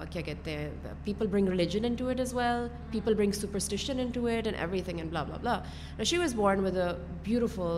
کیا 0.12 0.22
کہتے 0.22 0.58
ہیں 0.58 0.70
people 1.04 1.28
bring 1.28 1.50
religion 1.50 1.84
and 1.84 2.00
to 2.00 2.08
at 2.08 2.20
as 2.20 2.34
well 2.34 2.68
people 2.92 3.14
bring 3.14 3.32
superstition 3.32 4.00
and 4.00 4.14
to 4.14 4.26
at 4.26 4.48
and 4.48 4.58
every 4.58 4.82
thing 4.82 5.00
and 5.00 5.14
لا 5.44 5.60
رشیو 6.02 6.22
was 6.22 6.36
born 6.36 6.66
ودوٹیفل 6.66 7.79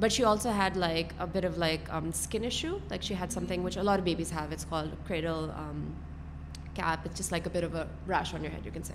But 0.00 0.10
she 0.10 0.24
also 0.24 0.50
had 0.50 0.76
like 0.76 1.14
a 1.18 1.26
bit 1.26 1.44
of 1.44 1.58
like 1.58 1.92
um, 1.92 2.12
skin 2.12 2.42
issue. 2.42 2.80
Like 2.90 3.02
she 3.02 3.14
had 3.14 3.30
something 3.30 3.62
which 3.62 3.76
a 3.76 3.82
lot 3.82 3.98
of 3.98 4.04
babies 4.04 4.30
have. 4.30 4.50
It's 4.50 4.64
called 4.64 4.90
cradle 5.06 5.50
um, 5.50 5.94
cap. 6.74 7.04
It's 7.04 7.16
just 7.16 7.32
like 7.32 7.44
a 7.46 7.50
bit 7.50 7.64
of 7.64 7.74
a 7.74 7.86
rash 8.06 8.32
on 8.32 8.42
your 8.42 8.50
head, 8.50 8.64
you 8.64 8.70
can 8.70 8.82
say. 8.82 8.94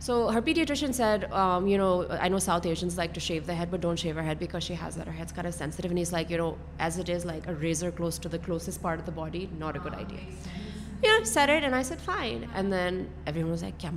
So 0.00 0.28
her 0.30 0.42
pediatrician 0.42 0.92
said, 0.92 1.30
um, 1.32 1.68
you 1.68 1.78
know, 1.78 2.08
I 2.10 2.28
know 2.28 2.40
South 2.40 2.66
Asians 2.66 2.98
like 2.98 3.12
to 3.14 3.20
shave 3.20 3.46
their 3.46 3.54
head, 3.54 3.70
but 3.70 3.80
don't 3.80 3.96
shave 3.96 4.16
her 4.16 4.22
head 4.22 4.40
because 4.40 4.64
she 4.64 4.74
has 4.74 4.96
that. 4.96 5.06
Her 5.06 5.12
head's 5.12 5.30
kind 5.30 5.46
of 5.46 5.54
sensitive. 5.54 5.92
And 5.92 5.98
he's 5.98 6.12
like, 6.12 6.28
you 6.28 6.38
know, 6.38 6.58
as 6.80 6.98
it 6.98 7.08
is, 7.08 7.24
like 7.24 7.46
a 7.46 7.54
razor 7.54 7.92
close 7.92 8.18
to 8.18 8.28
the 8.28 8.40
closest 8.40 8.82
part 8.82 8.98
of 8.98 9.06
the 9.06 9.12
body, 9.12 9.48
not 9.60 9.76
a 9.76 9.78
good 9.78 9.94
idea. 9.94 10.18
You 11.04 11.08
know, 11.08 11.24
said 11.24 11.50
it, 11.50 11.62
and 11.62 11.72
I 11.72 11.82
said, 11.82 12.00
fine. 12.00 12.50
And 12.54 12.72
then 12.72 13.10
everyone 13.28 13.52
was 13.52 13.62
like, 13.62 13.78
kya 13.78 13.92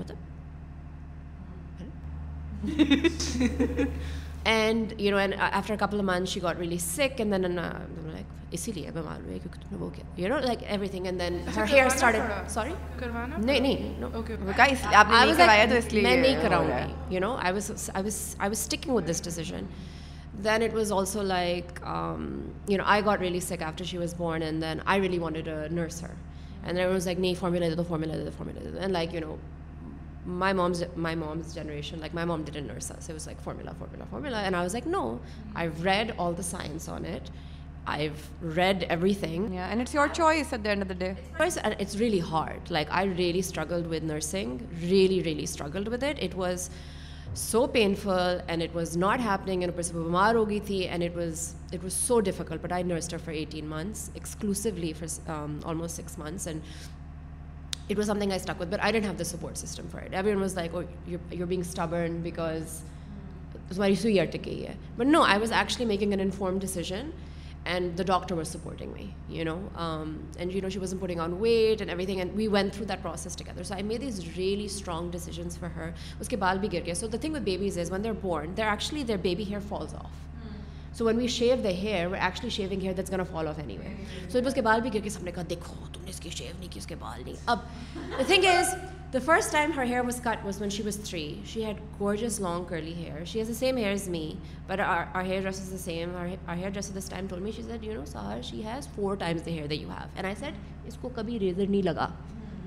matlab? 0.00 0.18
And 4.46 4.94
you 4.98 5.12
know 5.12 5.18
and 5.18 5.34
after 5.40 5.76
couple 5.80 6.02
month 6.02 6.30
she 6.30 6.42
got 6.42 6.60
really 6.60 6.78
sick 6.78 7.20
and 7.20 7.34
then 7.34 7.52
like 7.52 8.34
اسی 8.52 8.72
لیے 8.72 8.92
بیمار 8.94 9.20
ہوئی 9.20 9.40
کیونکہ 9.40 9.62
تم 9.62 9.68
نے 9.72 9.78
وہ 9.78 9.90
کیا 9.90 10.06
you 10.18 10.28
know 10.30 10.40
like 10.40 10.64
every 10.64 10.88
thing 10.88 11.06
and 11.06 11.20
then 11.20 11.40
her 11.56 11.64
hair 11.72 11.86
start 11.86 12.52
sorry 12.52 12.74
نہیں 13.38 13.60
نہیں 13.60 14.04
آپ 14.94 15.10
نے 15.10 15.34
کرایا 15.38 15.66
تو 15.70 15.76
اس 15.76 15.92
لیے 15.94 16.04
میں 16.04 16.16
نہیں 16.18 16.42
کراؤں 16.42 16.68
گی 16.68 17.16
you 17.16 17.22
know 17.22 17.36
I 17.36 17.54
was 17.54 17.72
I 17.94 18.04
was 18.04 18.20
I 18.40 18.50
was 18.50 18.60
sticking 18.60 18.94
with 18.94 19.10
this 19.10 19.24
decision 19.24 19.66
then 20.44 20.64
it 20.64 20.74
was 20.74 20.92
also 20.92 21.22
like 21.24 21.80
you 22.68 22.78
know 22.78 22.84
I 22.86 23.06
got 23.06 23.22
really 23.22 23.40
sick 23.40 23.64
after 23.64 23.86
she 23.86 23.98
was 23.98 24.14
born 24.18 24.42
and 24.42 24.62
then 24.62 24.80
I 24.86 25.02
really 25.02 25.20
wanted 25.20 25.50
nurse 25.72 26.02
her 26.04 26.14
and 26.64 26.78
then 26.78 26.88
was 26.88 27.06
like 27.06 27.20
نہیں 27.20 27.34
formula 27.40 27.70
دے 27.70 27.76
دو 27.76 27.84
formula 27.88 28.16
دے 28.16 28.24
دو 28.24 28.32
formula 28.38 28.64
دے 28.64 28.72
دو 28.72 28.80
and 28.80 28.92
like 28.92 29.14
you 29.16 29.22
know 29.22 29.36
my 30.26 30.54
mom's 30.54 30.84
my 30.98 31.16
mom's 31.16 31.54
generation 31.56 32.00
like 32.00 32.16
my 32.16 32.28
mom 32.28 32.42
then 32.44 32.68
nurse 32.68 32.92
us 32.92 33.10
was 33.10 33.28
like 33.28 33.44
formula 33.44 33.72
formula 33.80 34.06
formula 34.10 34.40
and 34.40 34.56
I 34.56 34.64
was 34.64 34.74
like 34.74 34.88
no 34.88 35.18
I 35.54 35.70
read 35.84 36.12
all 36.18 36.38
the 36.38 36.42
science 36.42 36.90
on 36.90 37.06
it 37.06 37.30
I 37.86 38.10
read 38.56 38.84
every 38.90 39.14
thing 39.14 39.56
it's 41.40 41.96
really 41.96 42.22
hard 42.32 42.72
like 42.72 42.88
I 42.92 43.14
really 43.18 43.40
struggled 43.40 43.88
with 43.88 44.04
nursing 44.04 44.58
really 44.82 45.24
really 45.24 45.44
struggled 45.44 45.88
with 45.88 46.04
it 46.04 46.20
it 46.22 46.36
was 46.36 46.70
so 47.36 47.66
painful 47.68 48.38
and 48.48 48.64
it 48.64 48.76
was 48.76 48.98
not 48.98 49.20
happening 49.20 49.62
and 49.62 49.72
اوپر 49.72 49.82
سے 49.82 49.94
بیمار 49.94 50.36
ہو 50.36 50.50
گئی 50.50 50.60
تھی 50.60 50.78
and 50.78 51.04
it 51.04 51.18
was 51.18 51.54
it 51.72 51.84
was 51.84 51.94
so 51.94 52.20
difficult 52.20 52.62
but 52.62 52.72
I 52.72 52.84
nursed 52.84 53.16
for 53.26 53.34
eighteen 53.34 53.66
months 53.66 54.10
exclusively 54.14 54.94
for 54.94 55.32
almost 55.64 55.96
six 55.96 56.18
months 56.20 56.48
and 56.48 56.62
it 57.90 57.98
was 57.98 58.08
some 58.08 58.20
thing 58.20 58.32
I 58.32 58.40
stuck 58.40 58.62
with 58.62 58.68
but 58.68 58.80
I 58.80 58.94
didn't 58.94 59.04
have 59.04 59.14
the 59.20 59.24
support 59.26 59.58
system 59.58 59.88
for 59.92 60.14
a 60.14 61.38
every 61.38 61.60
stubborn 61.60 62.22
because 62.22 63.96
sure 63.96 64.26
to 64.26 64.40
گے 64.46 64.74
but 64.98 65.08
no 65.08 65.22
I 65.24 65.40
was 65.40 65.52
actually 65.52 65.86
making 65.86 66.20
inform 66.20 66.60
decision 66.60 67.10
and 67.66 67.98
the 67.98 68.04
doctor 68.04 68.36
was 68.36 68.48
supporting 68.48 68.92
my 68.92 69.38
you 69.38 69.44
know 69.46 69.58
and 69.78 70.56
you 70.56 70.62
know 70.62 70.70
she 70.70 70.80
wasn't 70.80 71.20
on 71.20 71.34
weight 71.40 71.82
and 71.82 71.90
every 71.90 72.06
thing 72.06 72.18
and 72.18 72.32
we 72.36 72.48
went 72.48 72.70
through 72.74 72.86
that 72.90 73.02
process 73.04 73.36
to 73.36 73.46
gather 73.48 73.64
so 73.64 73.74
I 73.74 73.84
made 73.84 74.04
as 74.04 74.20
really 74.38 74.66
strong 74.66 75.12
decisions 75.12 75.58
for 75.60 75.70
her 75.76 75.90
اس 76.20 76.28
کے 76.28 76.38
بال 76.38 76.60
بھی 76.60 76.72
گر 76.74 76.86
گئے 76.86 76.94
so 76.94 77.08
the 77.08 77.22
think 77.22 77.36
the 77.36 77.44
babies 77.46 77.78
is 77.80 77.92
when 77.92 78.12
born 78.22 78.58
there 78.58 78.68
actually 78.68 79.04
their 79.04 79.18
baby 79.22 79.44
hair 79.50 79.60
falls 79.70 79.96
off 79.96 80.35
so 80.98 81.06
when 81.06 81.18
we 81.18 81.28
shave 81.30 81.56
the 81.64 81.70
hair 81.82 82.06
we 82.08 82.18
actually 82.20 82.50
shaving 82.50 82.82
hair 82.82 82.94
that's 82.94 83.12
gun 83.12 83.20
a 83.20 83.26
fall 83.32 83.50
off 83.50 83.60
any 83.60 83.78
way 83.78 83.94
so 84.30 84.38
it 84.38 84.44
was 84.46 84.54
کے 84.54 84.62
بال 84.62 84.82
بھی 84.82 84.94
گر 84.94 85.00
کے 85.04 85.10
سب 85.10 85.24
نے 85.24 85.32
کہا 85.32 85.44
دیکھو 85.50 85.74
تم 85.94 86.04
نے 86.04 86.10
اس 86.10 86.20
کی 86.20 86.30
شیو 86.30 86.54
نہیں 86.60 86.72
کی 86.72 86.80
اس 86.80 86.86
کے 86.88 86.96
بال 87.00 87.22
نہیں 87.24 87.36
اب 87.46 87.60
the 88.18 88.24
thing 88.28 88.46
is 88.48 88.76
the 89.14 89.20
first 89.26 89.52
time 89.52 89.72
her 89.78 89.86
hair 89.86 90.04
was 90.04 90.20
cut 90.24 90.46
was 90.46 90.62
one 90.62 90.70
she 90.70 90.84
was 90.84 91.00
three 91.04 91.24
she 91.46 91.66
had 91.66 91.80
gorgeous 92.00 92.40
long 92.42 92.64
curly 92.70 92.94
hair 92.94 93.24
she 93.26 93.40
has 93.40 93.48
the 93.48 93.54
same 93.54 93.78
hair 93.78 93.92
as 93.92 94.08
me 94.10 94.30
but 94.68 94.80
our 94.80 95.24
hair 95.24 95.42
dress 95.42 95.60
is 95.62 95.72
the 95.72 95.78
same 95.78 96.16
our 96.16 96.56
hair 96.56 96.70
dress 96.70 96.92
this 96.98 97.10
time 97.10 97.28
told 97.30 97.40
me 97.40 97.52
she 97.56 97.64
said 97.64 97.84
you 97.84 97.94
know 97.94 98.06
سہر 98.06 98.42
she 98.44 98.64
has 98.66 98.88
four 98.96 99.16
times 99.16 99.46
the 99.46 99.52
hair 99.52 99.68
that 99.68 99.74
you 99.74 99.90
have 99.90 100.08
and 100.16 100.26
I 100.26 100.36
said 100.40 100.88
اس 100.88 100.98
کو 101.02 101.10
کبھی 101.16 101.40
razor 101.40 101.68
نہیں 101.68 101.84
لگا 101.84 102.08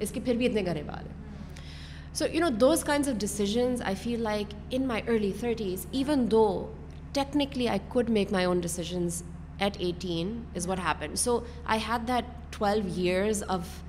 اس 0.00 0.11
کے 0.11 0.21
پھر 0.25 0.35
بھی 0.35 0.47
اتنے 0.47 0.64
گھرے 0.64 0.83
بال 0.83 1.07
ہیں 1.07 1.17
so 2.14 2.25
you 2.33 2.40
know 2.40 2.49
those 2.61 2.85
kinds 2.85 3.09
of 3.09 3.21
decisions 3.21 3.83
I 3.83 3.95
feel 3.95 4.23
like 4.23 4.55
in 4.71 4.87
my 4.87 5.02
early 5.09 5.33
thirties 5.40 5.87
even 5.90 6.31
though 6.31 6.47
technically 7.12 7.69
I 7.69 7.78
could 7.78 8.09
make 8.09 8.31
my 8.31 8.45
own 8.45 8.61
decisions 8.61 9.25
at 9.61 9.76
18 9.81 10.47
is 10.55 10.67
what 10.67 10.78
happened. 10.78 11.19
So 11.19 11.45
I 11.67 11.78
had 11.78 12.07
that 12.07 12.25
12 12.52 12.88
years 12.88 13.43
of 13.43 13.83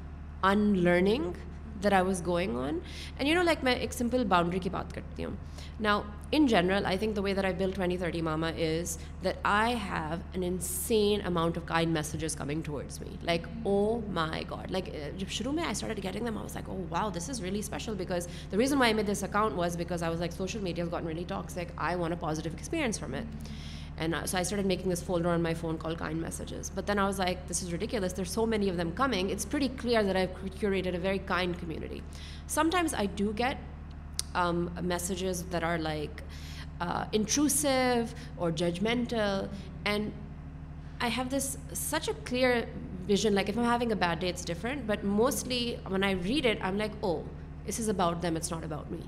unlearning 0.43 1.35
that 1.83 1.93
I 1.93 2.05
was 2.05 2.21
going 2.25 2.57
on 2.57 2.77
and 3.17 3.27
you 3.29 3.35
know 3.35 3.43
like 3.43 3.63
میں 3.63 3.73
ایک 3.75 3.93
simple 3.93 4.23
boundary 4.27 4.59
کی 4.59 4.69
بات 4.69 4.93
کرتی 4.95 5.25
ہوں 5.25 5.35
now 5.79 6.01
in 6.31 6.45
general 6.47 6.85
I 6.85 6.97
think 6.97 7.15
the 7.15 7.21
way 7.21 7.33
that 7.33 7.45
I 7.45 7.53
built 7.53 7.71
twenty 7.75 7.97
thirty 7.97 8.21
mama 8.21 8.47
is 8.57 8.97
that 9.23 9.37
I 9.43 9.75
have 9.83 10.17
an 10.33 10.43
in 10.43 10.57
scene 10.61 11.21
amount 11.25 11.57
of 11.57 11.67
kind 11.67 11.93
messages 11.93 12.35
coming 12.35 12.61
towards 12.61 12.99
me 13.01 13.15
like 13.21 13.47
oh 13.63 13.99
my 14.13 14.43
God 14.49 14.71
like 14.71 14.89
جب 15.17 15.29
شروع 15.29 15.51
میں 15.51 15.63
I 15.63 15.71
start 15.71 16.03
getting 16.03 16.25
the 16.25 16.31
mama 16.31 16.83
wow 16.89 17.09
this 17.17 17.29
is 17.29 17.41
really 17.41 17.59
special 17.59 17.93
because 17.99 18.27
the 18.51 18.57
reason 18.57 18.77
Y 18.77 18.93
me 18.93 19.03
this 19.03 19.23
account 19.23 19.57
was 19.57 19.77
because 19.77 20.03
I 20.03 20.09
was 20.09 20.19
like 20.19 20.33
social 20.33 20.59
media 20.59 20.85
got 20.91 21.07
really 21.07 21.23
toxic 21.27 21.57
like 21.57 21.71
I 21.77 21.95
want 21.95 22.13
a 22.13 22.19
positive 22.19 22.51
experience 22.51 22.99
from 22.99 23.13
it 23.13 23.49
And 23.99 24.15
uh, 24.15 24.25
so 24.25 24.37
I 24.37 24.43
started 24.43 24.65
making 24.65 24.89
this 24.89 25.01
folder 25.01 25.29
on 25.29 25.41
my 25.41 25.53
phone 25.53 25.77
called 25.77 25.99
Kind 25.99 26.21
Messages. 26.21 26.71
But 26.73 26.87
then 26.87 26.97
I 26.97 27.05
was 27.05 27.19
like, 27.19 27.47
this 27.47 27.61
is 27.61 27.73
ridiculous. 27.73 28.13
There's 28.13 28.31
so 28.31 28.45
many 28.45 28.69
of 28.69 28.77
them 28.77 28.93
coming. 28.93 29.29
It's 29.29 29.43
pretty 29.43 29.69
clear 29.69 30.01
that 30.03 30.15
I've 30.15 30.33
curated 30.61 30.95
a 30.95 30.99
very 30.99 31.19
kind 31.19 31.59
community. 31.59 32.01
Sometimes 32.47 32.93
I 32.93 33.07
do 33.07 33.33
get 33.33 33.57
um, 34.35 34.71
messages 34.81 35.43
that 35.45 35.63
are 35.63 35.77
like 35.77 36.23
uh, 36.79 37.05
intrusive 37.11 38.15
or 38.37 38.51
judgmental. 38.51 39.49
And 39.83 40.13
I 41.01 41.09
have 41.09 41.29
this 41.29 41.57
such 41.73 42.07
a 42.07 42.13
clear 42.13 42.67
vision, 43.05 43.35
like 43.35 43.49
if 43.49 43.57
I'm 43.57 43.65
having 43.65 43.91
a 43.91 43.97
bad 43.97 44.19
day, 44.19 44.29
it's 44.29 44.45
different. 44.45 44.87
But 44.87 45.03
mostly 45.03 45.77
when 45.87 46.05
I 46.05 46.11
read 46.11 46.45
it, 46.45 46.57
I'm 46.61 46.77
like, 46.77 46.93
oh, 47.03 47.25
this 47.65 47.79
is 47.79 47.89
about 47.89 48.21
them, 48.21 48.37
it's 48.37 48.49
not 48.49 48.63
about 48.63 48.89
me. 48.89 49.03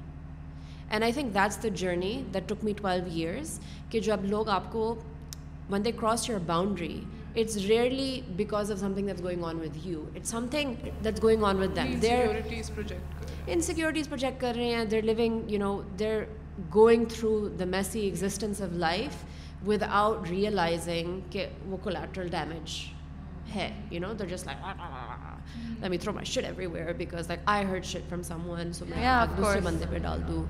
and 0.91 1.03
I 1.03 1.13
think 1.13 1.33
that's 1.33 1.61
the 1.63 1.69
journey 1.75 2.21
that 2.33 2.47
took 2.49 2.63
me 2.63 2.73
twelve 2.77 3.09
years 3.11 3.59
کہ 3.91 3.99
جب 3.99 4.25
لوگ 4.25 4.49
آپ 4.49 4.71
کو 4.71 4.83
when 5.69 5.85
they 5.85 5.91
cross 5.91 6.29
your 6.29 6.39
boundary 6.45 6.99
it's 7.35 7.55
rarely 7.57 8.21
because 8.35 8.71
of 8.71 8.79
some 8.79 8.93
thing 8.93 9.07
that's 9.07 9.23
going 9.23 9.43
on 9.43 9.59
with 9.59 9.85
you 9.85 10.03
it's 10.15 10.29
some 10.29 10.47
thing 10.51 10.87
going 11.21 11.43
on 11.43 11.57
with 11.57 11.77
in 11.77 13.61
securities 13.61 14.09
project 14.09 14.41
کر 14.41 14.53
رہے 14.55 14.65
ہیں 14.65 14.83
they're 14.85 15.01
they're 15.01 15.13
living 15.13 15.51
you 15.51 15.59
know 15.59 15.79
going 16.75 17.05
through 17.09 17.47
the 17.59 17.65
messy 17.65 17.99
existence 17.99 18.61
of 18.61 18.73
life 18.77 19.23
with 19.67 19.83
out 19.89 20.29
realising 20.29 21.19
کہ 21.31 21.47
وہ 21.65 21.77
collateral 21.77 22.27
damage 22.29 22.79
ہے 23.55 23.69
you 23.91 23.99
know 23.99 24.13
there 24.13 24.25
just 24.25 24.47
like 24.47 24.65
my 25.79 26.37
every 26.37 26.65
where 26.65 26.93
because 26.93 27.27
like 27.27 27.39
I 27.45 27.65
heard 27.65 27.85
shade 27.85 28.07
from 28.09 28.21
some 28.23 28.49
one 28.49 28.73
so 28.73 28.85
میں 28.85 29.03
دوسرے 29.37 29.59
بندے 29.59 29.85
پہ 29.89 29.97
ڈال 29.97 30.21
دوں 30.27 30.43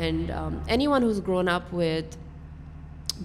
and 0.00 0.30
any 0.66 0.86
one 0.86 1.02
who's 1.02 1.20
grown 1.26 1.48
up 1.48 1.74
with 1.74 2.16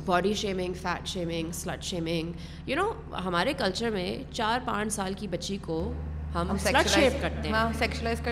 body 0.06 0.34
shaming 0.34 0.74
fat 0.74 1.08
shaming 1.08 1.52
slut 1.52 1.84
shaming 1.84 2.32
you 2.70 2.76
know 2.76 2.92
ہمارے 3.26 3.54
culture 3.54 3.90
میں 3.90 4.12
چار 4.32 4.60
پانچ 4.66 4.94
سال 4.94 5.14
کی 5.14 5.28
بچی 5.28 5.58
کو 5.62 5.82
ہم 6.36 6.58
کرتے 6.64 7.50
ہیں 7.50 7.54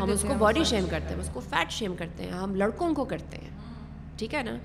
ہم 0.02 0.10
اس 0.10 0.26
کو 0.28 0.34
باڈی 0.38 0.64
شیم 0.64 0.86
کرتے 0.90 1.14
ہیں 1.14 1.22
اس 1.22 1.30
کو 1.34 1.40
فیٹ 1.40 1.72
شیم 1.72 1.96
کرتے 1.96 2.24
ہیں 2.24 2.32
ہم 2.32 2.56
لڑکوں 2.56 2.94
کو 2.96 3.06
کرتے 3.06 3.38
ہیں 3.38 3.50
ٹھیک 4.18 4.34
ہے 4.34 4.44
نا 4.44 4.58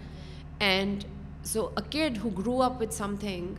and 0.59 1.05
so 1.45 1.69
a 1.77 1.83
kid 1.91 2.19
who 2.25 2.31
grow 2.39 2.63
up 2.63 2.81
with 2.83 2.95
some 2.95 3.15
thing 3.21 3.55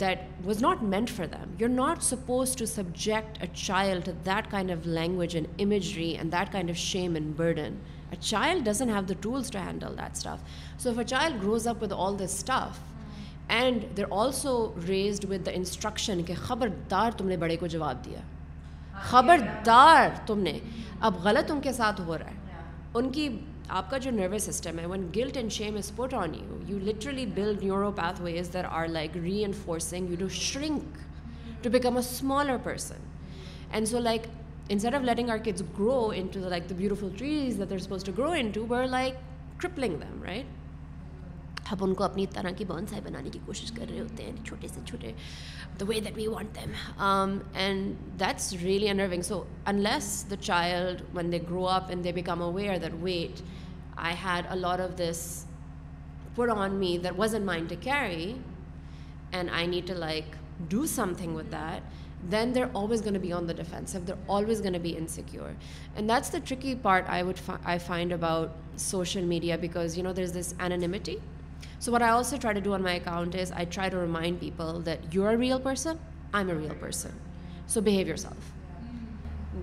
that 0.00 0.18
was 0.44 0.62
not 0.62 0.82
meant 0.82 1.10
for 1.10 1.26
them 1.26 1.54
you 1.58 1.68
are 1.68 1.74
not 1.74 2.02
suppose 2.02 2.56
to 2.56 2.66
subject 2.66 3.38
a 3.40 3.46
child 3.54 4.08
that 4.26 4.50
kind 4.50 4.70
of 4.70 4.86
language 4.86 5.36
and 5.36 5.60
imagery 5.62 6.10
and 6.10 6.32
that 6.32 6.52
kind 6.52 6.70
of 6.70 6.76
shame 6.76 7.14
and 7.14 7.32
burden 7.36 7.74
a 8.10 8.16
child 8.16 8.64
doesn't 8.64 8.90
have 8.90 9.02
the 9.08 9.14
tools 9.20 9.50
to 9.50 9.58
handle 9.58 9.96
that 9.98 10.16
stuff 10.16 10.82
so 10.82 10.90
if 10.90 10.98
a 10.98 11.04
child 11.04 11.42
grows 11.42 11.68
up 11.68 11.82
with 11.82 11.92
all 11.96 12.18
the 12.18 12.24
stuff 12.24 12.78
and 13.50 13.84
there 13.96 14.04
also 14.12 14.56
raised 14.88 15.24
with 15.30 15.46
the 15.46 15.52
instruction 15.54 16.22
کہ 16.24 16.34
خبردار 16.38 17.18
تم 17.18 17.28
نے 17.28 17.36
بڑے 17.36 17.56
کو 17.56 17.66
جواب 17.66 18.04
دیا 18.04 18.20
خبردار 19.02 20.08
تم 20.26 20.38
نے 20.38 20.58
اب 21.00 21.16
غلط 21.24 21.50
ان 21.50 21.60
کے 21.60 21.72
ساتھ 21.72 22.00
ہو 22.00 22.18
رہا 22.18 22.30
ہے 22.30 22.38
ان 22.94 23.10
کی 23.12 23.28
آپ 23.70 23.90
کا 23.90 23.98
جو 23.98 24.10
نروس 24.10 24.42
سسٹم 24.42 24.78
ہے 24.78 24.86
when 24.86 25.06
guilt 25.16 25.36
and 25.36 25.52
shame 25.52 25.76
is 25.76 25.90
put 25.96 26.14
on 26.14 26.34
you 26.34 26.58
you 26.68 26.78
literally 26.80 27.26
build 27.34 27.62
path 27.96 28.20
ways 28.22 28.52
there 28.52 28.64
are 28.70 28.88
like 28.88 29.16
re 29.16 29.44
enforcing 29.44 30.28
shrink 30.30 30.98
to 31.62 31.70
become 31.70 31.96
a 31.96 32.02
smaller 32.06 32.56
person 32.62 33.08
and 33.70 33.88
so 33.88 33.98
like 33.98 34.26
instead 34.70 34.94
letting 35.02 35.30
our 35.30 35.38
kid 35.44 35.62
grow 35.78 35.98
in 36.14 36.26
like 36.34 36.68
the 36.70 36.74
beautiful 36.76 37.08
trees 37.18 37.58
that 37.58 37.80
suppose 37.82 38.04
to 38.04 38.12
grow 38.18 38.34
to 38.54 38.64
were 38.68 38.86
like 38.86 39.14
tripling 39.60 39.96
them 39.98 40.22
right 40.22 40.58
ہم 41.72 41.82
ان 41.82 41.92
کو 41.94 42.04
اپنی 42.04 42.24
طرح 42.26 42.50
کی 42.58 42.64
bonus 42.64 42.92
بنانے 43.04 43.30
کی 43.30 43.38
کوشش 43.46 43.72
کر 43.72 43.84
رہے 43.90 44.00
ہوتے 44.00 44.24
ہیں 44.24 44.32
چھوٹے 44.44 44.68
چھوٹے 44.86 45.12
سے 45.14 45.78
the 45.80 45.84
way 45.88 45.98
that 46.00 46.16
we 46.16 46.26
want 46.26 46.54
them 46.54 46.72
and 47.54 48.20
that's 48.20 48.52
really 48.62 48.88
انگ 48.88 49.22
so 49.22 49.42
unless 49.66 50.24
the 50.30 50.36
child 50.36 51.02
when 51.14 51.32
they 51.32 51.38
grow 51.50 51.68
up 51.68 51.88
and 51.88 52.04
they 52.04 52.12
become 52.12 52.42
aware 52.42 52.84
or 52.84 52.94
wait 53.00 53.42
I 53.96 54.14
had 54.24 54.46
a 54.50 54.58
lot 54.58 54.80
of 54.80 54.98
this 54.98 55.22
pour 56.34 56.48
on 56.48 56.74
me 56.74 56.96
that 56.98 57.18
was 57.18 57.34
an 57.34 57.46
mind 57.46 57.68
to 57.70 57.76
carry 57.80 58.32
and 59.30 59.50
I 59.50 59.66
need 59.66 59.88
to 59.88 59.94
like 59.98 60.36
do 60.68 60.86
some 60.86 61.12
thing 61.18 61.36
with 61.36 61.52
that 61.52 62.09
then 62.28 62.52
they're 62.52 62.70
always 62.74 63.00
going 63.00 63.14
to 63.14 63.20
be 63.20 63.32
on 63.32 63.46
the 63.46 63.54
defensive. 63.54 64.04
They're 64.04 64.18
always 64.28 64.60
going 64.60 64.74
to 64.74 64.78
be 64.78 64.90
insecure. 64.90 65.56
And 65.96 66.08
that's 66.08 66.28
the 66.28 66.40
tricky 66.40 66.74
part 66.74 67.06
I 67.08 67.78
find 67.78 68.12
about 68.12 68.52
social 68.76 69.22
media, 69.22 69.56
because, 69.56 69.96
you 69.96 70.02
know, 70.02 70.12
there's 70.12 70.32
this 70.32 70.54
anonymity. 70.60 71.20
So 71.78 71.90
what 71.90 72.02
I 72.02 72.10
also 72.10 72.36
try 72.36 72.52
to 72.52 72.60
do 72.60 72.74
on 72.74 72.82
my 72.82 72.94
account 72.94 73.34
is 73.34 73.52
I 73.52 73.64
try 73.64 73.88
to 73.88 73.96
remind 73.96 74.38
people 74.38 74.80
that 74.80 75.14
you're 75.14 75.30
a 75.30 75.36
real 75.36 75.58
person, 75.58 75.98
I'm 76.34 76.50
a 76.50 76.54
real 76.54 76.74
person. 76.74 77.12
So 77.66 77.80
behave 77.80 78.06
yourself. 78.06 78.36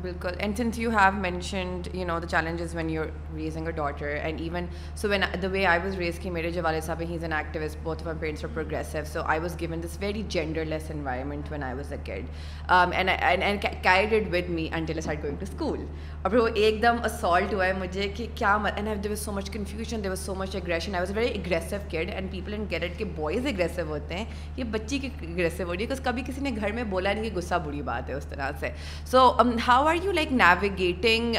بالکل 0.02 0.36
and 0.40 0.58
since 0.58 0.78
you 0.80 0.90
have 0.90 1.12
mentioned 1.12 1.88
you 1.96 2.06
know 2.08 2.18
the 2.20 2.28
challenges 2.28 2.76
when 2.76 2.90
you 2.90 3.04
raising 3.36 3.68
a 3.68 3.72
daughter 3.72 4.16
and 4.22 4.42
even 4.42 4.66
so 4.96 5.10
when 5.10 5.24
the 5.42 5.48
way 5.52 5.66
I 5.66 5.80
was 5.84 5.96
raise 5.96 6.20
کی 6.20 6.30
میرے 6.30 6.52
جو 6.52 6.62
والد 6.64 6.84
صاحب 6.84 7.02
he 7.10 7.16
is 7.16 7.24
an 7.24 7.34
activist 7.34 7.78
both 7.84 8.08
of 8.08 8.20
parents 8.20 8.46
are 8.46 8.50
progressive 8.54 9.04
so 9.14 9.22
I 9.26 9.40
was 9.40 9.60
given 9.60 9.84
this 9.84 9.98
very 10.02 10.24
gender 10.30 10.66
less 10.66 10.92
environment 10.92 11.52
when 11.52 11.64
I 11.64 11.76
was 11.76 11.92
a 11.94 11.98
kid 12.04 12.26
and 12.70 13.66
carried 13.84 14.14
it 14.14 14.34
with 14.34 14.50
me 14.50 14.68
until 14.72 14.98
اسٹ 14.98 15.24
going 15.24 15.38
to 15.38 15.46
school 15.50 15.86
اور 16.22 16.32
پھر 16.32 16.40
وہ 16.40 16.48
ایک 16.56 16.82
دم 16.84 16.98
assault 17.04 17.54
ہوا 17.54 17.66
ہے 17.66 17.74
مجھے 17.74 18.08
کہ 18.16 18.28
کیا 18.36 18.58
and 18.66 19.04
there 19.04 19.10
was 19.10 19.26
so 19.26 19.32
much 19.32 19.50
confusion 19.50 20.04
there 20.04 20.10
was 20.10 20.26
so 20.26 20.36
much 20.36 20.56
aggression 20.56 20.96
I 20.96 21.02
was 21.02 21.18
very 21.18 21.34
aggressive 21.40 21.78
kid 21.90 22.10
and 22.10 22.32
people 22.32 22.54
and 22.54 22.72
get 22.72 22.98
کہ 22.98 23.06
بوائز 23.16 23.46
اگریسو 23.46 23.88
ہوتے 23.88 24.16
ہیں 24.16 24.26
یہ 24.58 24.64
بچی 24.72 25.00
کی 25.00 25.10
اگریسو 25.22 25.64
ہو 25.64 25.76
رہی 25.76 25.86
ہے 25.86 26.02
کبھی 26.04 26.24
کسی 26.28 26.42
نے 26.42 26.52
گھر 26.56 26.72
میں 26.72 26.84
بولا 26.84 27.14
نہیں 27.14 27.30
کہ 27.30 27.36
غصہ 27.36 27.56
بری 27.66 27.82
بات 27.82 28.10
ہے 28.10 28.14
اس 28.14 28.26
طرح 28.26 28.52
سے 28.60 28.70
so 29.06 29.30
how 29.68 29.87
how 29.88 29.96
are 29.96 30.06
you 30.06 30.12
like 30.12 30.32
navigating 30.32 31.36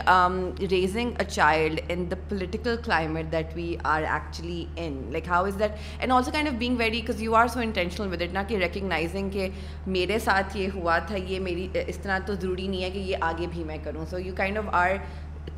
raising 0.70 1.10
a 1.18 1.24
child 1.24 1.80
in 1.88 2.04
the 2.10 2.16
political 2.28 2.76
climate 2.84 3.30
that 3.32 3.50
we 3.54 3.74
are 3.84 4.02
actually 4.02 4.64
in 4.76 5.00
like 5.12 5.28
how 5.28 5.44
is 5.46 5.58
that 5.58 5.72
and 5.98 6.12
also 6.12 6.30
kind 6.32 6.48
of 6.48 6.54
being 6.58 6.76
very 6.78 7.00
because 7.00 7.22
you 7.22 7.34
are 7.36 7.48
so 7.48 7.60
intentional 7.60 8.12
with 8.12 8.22
it 8.22 8.32
نا 8.34 8.42
کہ 8.48 8.56
recognising 8.56 9.30
کہ 9.30 9.48
میرے 9.88 10.18
ساتھ 10.18 10.56
یہ 10.56 10.68
ہوا 10.74 10.98
تھا 11.08 11.16
یہ 11.18 11.40
میری 11.40 11.68
اس 11.86 11.98
طرح 11.98 12.18
تو 12.26 12.34
ضروری 12.34 12.66
نہیں 12.66 12.84
ہے 12.84 12.90
کہ 12.90 12.98
یہ 12.98 13.16
آگے 13.20 13.46
بھی 13.52 13.64
میں 13.64 13.76
کروں 13.84 14.06
so 14.10 14.18
you 14.18 14.34
kind 14.36 14.58
of 14.58 14.74
are 14.74 14.96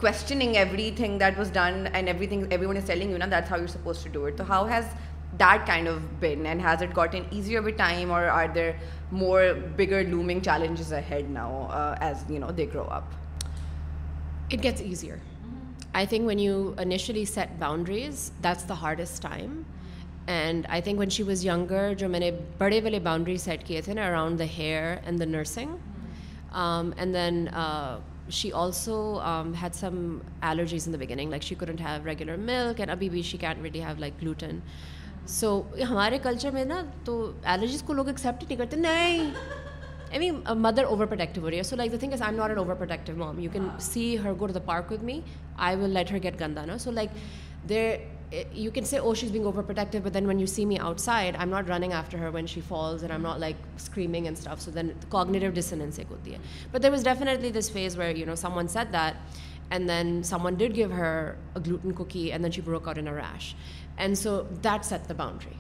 questioning 0.00 0.56
every 0.56 0.90
thing 0.96 1.18
that 1.18 1.38
was 1.38 1.52
done 1.52 1.86
and 1.92 2.08
every 2.08 2.26
thing 2.26 2.44
every 2.50 2.66
one 2.66 2.76
is 2.76 2.86
telling 2.86 3.10
you 3.10 3.18
نا 3.18 3.26
that 3.30 3.50
how 3.50 3.60
you 3.60 3.66
suppose 3.68 4.04
to 4.04 4.10
do 4.12 4.24
it 4.24 4.38
تو 4.38 4.44
how 4.48 4.66
has 4.68 4.94
initially 5.38 6.28
set 17.24 17.48
boundaries 17.58 18.30
that's 18.42 18.68
the 18.68 18.74
hardest 18.82 19.22
time 19.22 19.62
and 20.26 20.66
I 20.68 20.82
think 20.82 20.98
when 20.98 21.10
she 21.10 21.22
was 21.22 21.44
یگر 21.46 21.94
جو 21.98 22.08
میں 22.08 22.20
نے 22.20 22.30
بڑے 22.58 22.80
والے 22.80 22.98
boundaries 23.00 23.42
set 23.42 23.66
کیے 23.66 23.80
تھے 23.80 23.94
نا 23.94 24.06
around 24.06 24.38
the 24.38 24.44
hair 24.58 24.96
and 25.04 25.20
the 25.20 25.24
nursing 25.24 25.76
and 26.54 27.14
then 27.14 27.46
she 28.30 28.50
also 28.54 29.20
had 29.62 29.74
some 29.74 30.18
allergies 30.42 30.88
in 30.88 30.92
the 30.94 30.98
beginning 30.98 31.30
like 31.30 31.42
she 31.42 31.54
couldn't 31.54 31.80
have 31.80 32.06
regular 32.06 32.36
milk 32.36 32.80
and 32.80 32.90
ابھی 32.90 33.08
بی 33.08 33.22
she 33.22 33.38
can 33.38 33.62
really 33.62 33.82
have 33.82 33.94
like 33.98 34.20
gluten 34.22 34.58
so 35.30 35.60
ہمارے 35.90 36.18
culture 36.22 36.50
میں 36.50 36.64
نا 36.64 36.82
تو 37.04 37.32
allergies 37.44 37.82
کو 37.82 37.92
لوگ 37.92 38.08
accept 38.08 38.44
نہیں 38.44 38.58
کرتے 38.58 38.76
نہیں 38.76 39.30
I 40.10 40.18
mean 40.20 40.40
mother 40.58 40.84
over 40.84 41.06
protective 41.06 41.40
ہو 41.40 41.50
رہی 41.50 41.56
ہے 41.56 41.62
so 41.62 41.76
like 41.76 41.92
the 41.92 41.96
thing 42.00 42.12
is 42.12 42.22
I 42.22 42.32
am 42.32 42.40
not 42.40 42.50
an 42.50 42.58
over 42.58 42.74
protective 42.74 43.16
mom 43.16 43.38
you 43.38 43.50
can 43.52 43.68
see 43.80 44.16
her 44.24 44.32
go 44.40 44.46
to 44.46 44.52
the 44.52 44.60
park 44.66 44.92
with 44.92 45.02
me 45.02 45.20
I 45.58 45.76
will 45.76 45.90
let 45.90 46.12
her 46.12 46.22
get 46.22 46.40
گندا 46.40 46.64
نا 46.64 46.78
so 46.78 46.90
like 46.90 47.10
there 47.68 47.96
you 48.54 48.70
can 48.70 48.84
see 48.84 48.96
اوشیز 48.98 49.30
being 49.30 49.44
over 49.46 49.62
protective 49.62 50.00
but 50.04 50.14
then 50.14 50.26
when 50.26 50.40
you 50.40 50.46
see 50.46 50.64
me 50.64 50.78
out 50.78 51.00
side 51.00 51.36
I 51.36 51.44
am 51.44 51.50
not 51.50 51.70
running 51.70 51.92
after 51.92 52.18
her 52.18 52.34
when 52.34 52.46
she 52.46 52.60
falls 52.68 53.02
and 53.02 53.12
am 53.12 53.22
not 53.22 53.38
like 53.38 53.56
screaming 53.76 54.24
and 54.24 54.38
stuff 54.38 54.60
so 54.60 54.70
then 54.70 54.90
cognitive 55.08 55.50
dissonance 55.50 55.98
ایک 55.98 56.10
ہوتی 56.10 56.32
ہے 56.32 56.38
but 56.72 56.82
there 56.82 56.90
was 56.90 57.04
definitely 57.04 57.50
this 57.50 57.70
phase 57.72 57.98
where 57.98 58.16
you 58.16 58.26
know 58.26 58.34
some 58.34 58.56
one 58.56 58.68
set 58.68 58.92
that 58.92 59.38
and 59.70 59.88
then 59.88 60.22
some 60.22 60.44
one 60.44 60.54
did 60.54 60.76
give 60.76 60.92
her 60.92 61.32
gluten 61.56 61.92
cookie 61.92 62.32
energy 62.32 62.62
برو 62.62 62.80
court 62.80 62.98
in 62.98 63.08
rash 63.08 63.54
and 63.96 64.18
so 64.18 64.40
that 64.64 64.84
set 64.84 65.08
the 65.08 65.14
boundary 65.16 65.54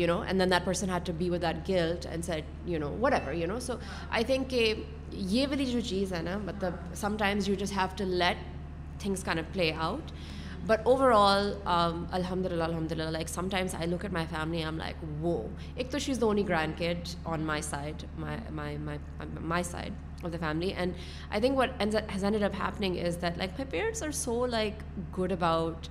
you 0.00 0.06
know 0.06 0.20
and 0.20 0.40
then 0.40 0.50
that 0.50 0.64
person 0.64 0.90
had 0.90 1.06
to 1.06 1.12
be 1.18 1.30
with 1.30 1.44
at 1.44 1.68
guilt 1.68 2.06
and 2.06 2.24
set 2.24 2.68
you 2.68 2.78
know 2.78 2.90
what 3.00 3.12
ever 3.12 3.32
you 3.32 3.46
know 3.46 3.58
so 3.60 3.76
I 4.10 4.24
think 4.24 4.50
کہ 4.50 4.72
یہ 5.12 5.46
بھی 5.46 5.64
جو 5.66 5.80
چیز 5.80 6.12
ہے 6.12 6.22
نا 6.22 6.36
مطلب 6.44 6.94
sometimes 6.96 7.48
you 7.48 7.54
just 7.54 7.76
have 7.76 7.96
to 7.96 8.04
let 8.04 8.44
things 9.00 9.24
can't 9.24 9.52
play 9.54 9.72
out 9.78 10.12
but 10.66 10.86
over 10.86 11.12
all 11.14 11.52
الحمد 12.10 12.46
للہ 12.46 12.64
الحمد 12.64 12.92
للہ 12.92 13.10
like 13.10 13.28
sometimes 13.28 13.74
I 13.74 13.86
look 13.86 14.04
at 14.04 14.12
my 14.12 14.26
family 14.30 14.62
I'm 14.64 14.78
like 14.78 15.04
وو 15.20 15.36
ایک 15.74 15.92
د 15.92 15.98
ش 15.98 16.20
the only 16.20 16.46
grand 16.48 16.78
could 16.78 17.08
on 17.24 17.40
my 17.42 17.62
side 17.62 18.04
my 18.50 19.62
side 19.62 19.92
of 20.24 20.32
the 20.32 20.38
family. 20.38 20.72
And 20.72 20.94
I 21.30 21.40
think 21.40 21.56
what 21.56 21.70
has 21.80 22.24
ended 22.24 22.42
up 22.42 22.54
happening 22.54 22.96
is 22.96 23.16
that, 23.18 23.38
like, 23.38 23.58
my 23.58 23.64
parents 23.64 24.02
are 24.02 24.12
so, 24.12 24.34
like, 24.34 24.78
good 25.12 25.32
about 25.32 25.88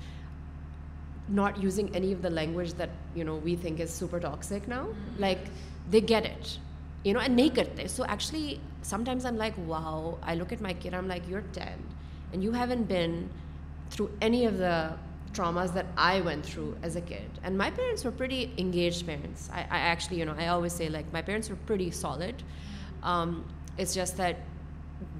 not 1.28 1.62
using 1.62 1.96
any 1.96 2.12
of 2.12 2.22
the 2.22 2.30
language 2.30 2.74
that, 2.74 2.89
you 3.15 3.24
know, 3.24 3.36
we 3.36 3.56
think 3.56 3.80
is 3.80 3.94
super 3.94 4.20
toxic 4.20 4.68
now. 4.68 4.86
Mm-hmm. 4.86 5.22
Like, 5.22 5.39
they 5.89 6.02
get 6.02 6.26
it, 6.26 6.58
you 7.04 7.13
know, 7.13 7.20
and 7.20 7.38
nahi 7.38 7.54
karte. 7.54 7.89
So 7.89 8.06
actually, 8.06 8.60
sometimes 8.82 9.26
I'm 9.26 9.38
like, 9.38 9.54
wow, 9.65 10.18
I 10.24 10.36
look 10.36 10.52
at 10.52 10.62
my 10.62 10.74
kid, 10.74 10.94
I'm 10.94 11.08
like, 11.08 11.28
you're 11.28 11.44
10 11.54 11.68
and 12.34 12.44
you 12.44 12.52
haven't 12.52 12.84
been 12.84 13.30
through 13.89 14.12
any 14.22 14.46
of 14.46 14.58
the 14.58 14.94
traumas 15.34 15.74
that 15.74 15.86
I 15.98 16.22
went 16.22 16.46
through 16.46 16.78
as 16.84 16.96
a 16.96 17.02
kid. 17.02 17.30
And 17.44 17.58
my 17.58 17.70
parents 17.72 18.04
were 18.04 18.12
pretty 18.12 18.52
engaged 18.58 19.06
parents. 19.06 19.50
I 19.54 19.62
actually, 19.70 20.20
you 20.20 20.26
know, 20.26 20.36
I 20.38 20.48
always 20.48 20.74
say, 20.74 20.89
like, 20.89 21.12
my 21.13 21.22
parents 21.22 21.50
were 21.50 21.56
pretty 21.68 21.92
solid. 21.92 22.42
Um, 23.04 23.46
it's 23.80 23.96
just 23.96 24.18
that 24.18 24.48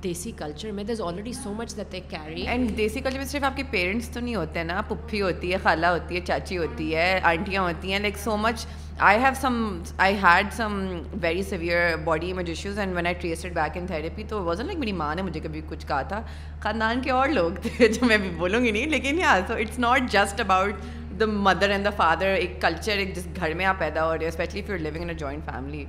دیسی 0.04 0.32
culture 0.32 0.72
میں 0.72 0.84
already 1.04 1.34
so 1.34 1.54
much 1.54 1.76
that 1.78 1.93
carry 2.10 2.41
and 2.48 2.78
desi 2.78 3.00
culture 3.00 3.17
میں 3.17 3.26
صرف 3.26 3.43
آپ 3.43 3.56
کے 3.58 3.63
parents 3.72 4.10
تو 4.10 4.19
نہیں 4.19 4.36
ہوتے 4.36 4.63
نا 4.63 4.82
پپھی 4.88 5.22
ہوتی 5.22 5.52
ہے 5.54 5.58
خالہ 5.63 5.88
ہوتی 5.88 6.15
ہے 6.15 6.22
چاچی 6.22 6.58
ہوتی 6.58 6.95
ہے 6.95 7.19
آنٹیاں 7.24 7.62
ہوتی 7.62 7.91
ہیں 7.91 8.00
like 8.00 8.17
so 8.17 8.38
much 8.38 8.65
I 9.00 9.19
have 9.19 9.34
some 9.41 9.82
I 9.98 10.15
had 10.15 10.54
some 10.54 10.80
very 11.22 11.43
severe 11.43 11.95
body 12.04 12.32
image 12.32 12.50
issues 12.50 12.80
and 12.80 12.95
when 12.95 13.06
I 13.06 13.15
traced 13.15 13.54
back 13.54 13.78
in 13.78 13.88
therapy 13.88 14.24
تو 14.24 14.43
وزن 14.43 14.65
لائک 14.65 14.78
میری 14.78 14.91
ماں 14.93 15.13
نے 15.15 15.22
مجھے 15.22 15.39
کبھی 15.39 15.62
کچھ 15.69 15.88
کہا 15.88 16.02
تھا 16.02 16.22
خاندان 16.60 17.02
کے 17.02 17.12
اور 17.12 17.30
لوگ 17.30 17.52
تھے 17.62 17.88
جو 17.88 18.06
میں 18.06 18.17
بھی 18.17 18.30
بولوں 18.30 18.63
گی 18.63 18.72
نہیں 18.72 18.88
لیکن 18.88 19.19
یا 19.19 19.32
it's 19.50 19.80
not 19.80 20.12
just 20.12 20.39
about 20.39 21.19
the 21.19 21.26
mother 21.26 21.69
and 21.69 21.86
the 21.86 21.89
father 21.89 22.26
ایک 22.26 22.62
کلچر 22.62 22.98
ایک 22.98 23.15
جس 23.15 23.28
گھر 23.36 23.54
میں 23.54 23.65
آپ 23.65 23.80
پیدا 23.80 24.06
ہو 24.06 24.15
رہے 24.15 24.24
ہو 24.24 24.28
especially 24.28 24.62
if you're 24.62 24.80
living 24.80 25.02
in 25.02 25.10
a 25.10 25.15
joint 25.15 25.45
family 25.45 25.86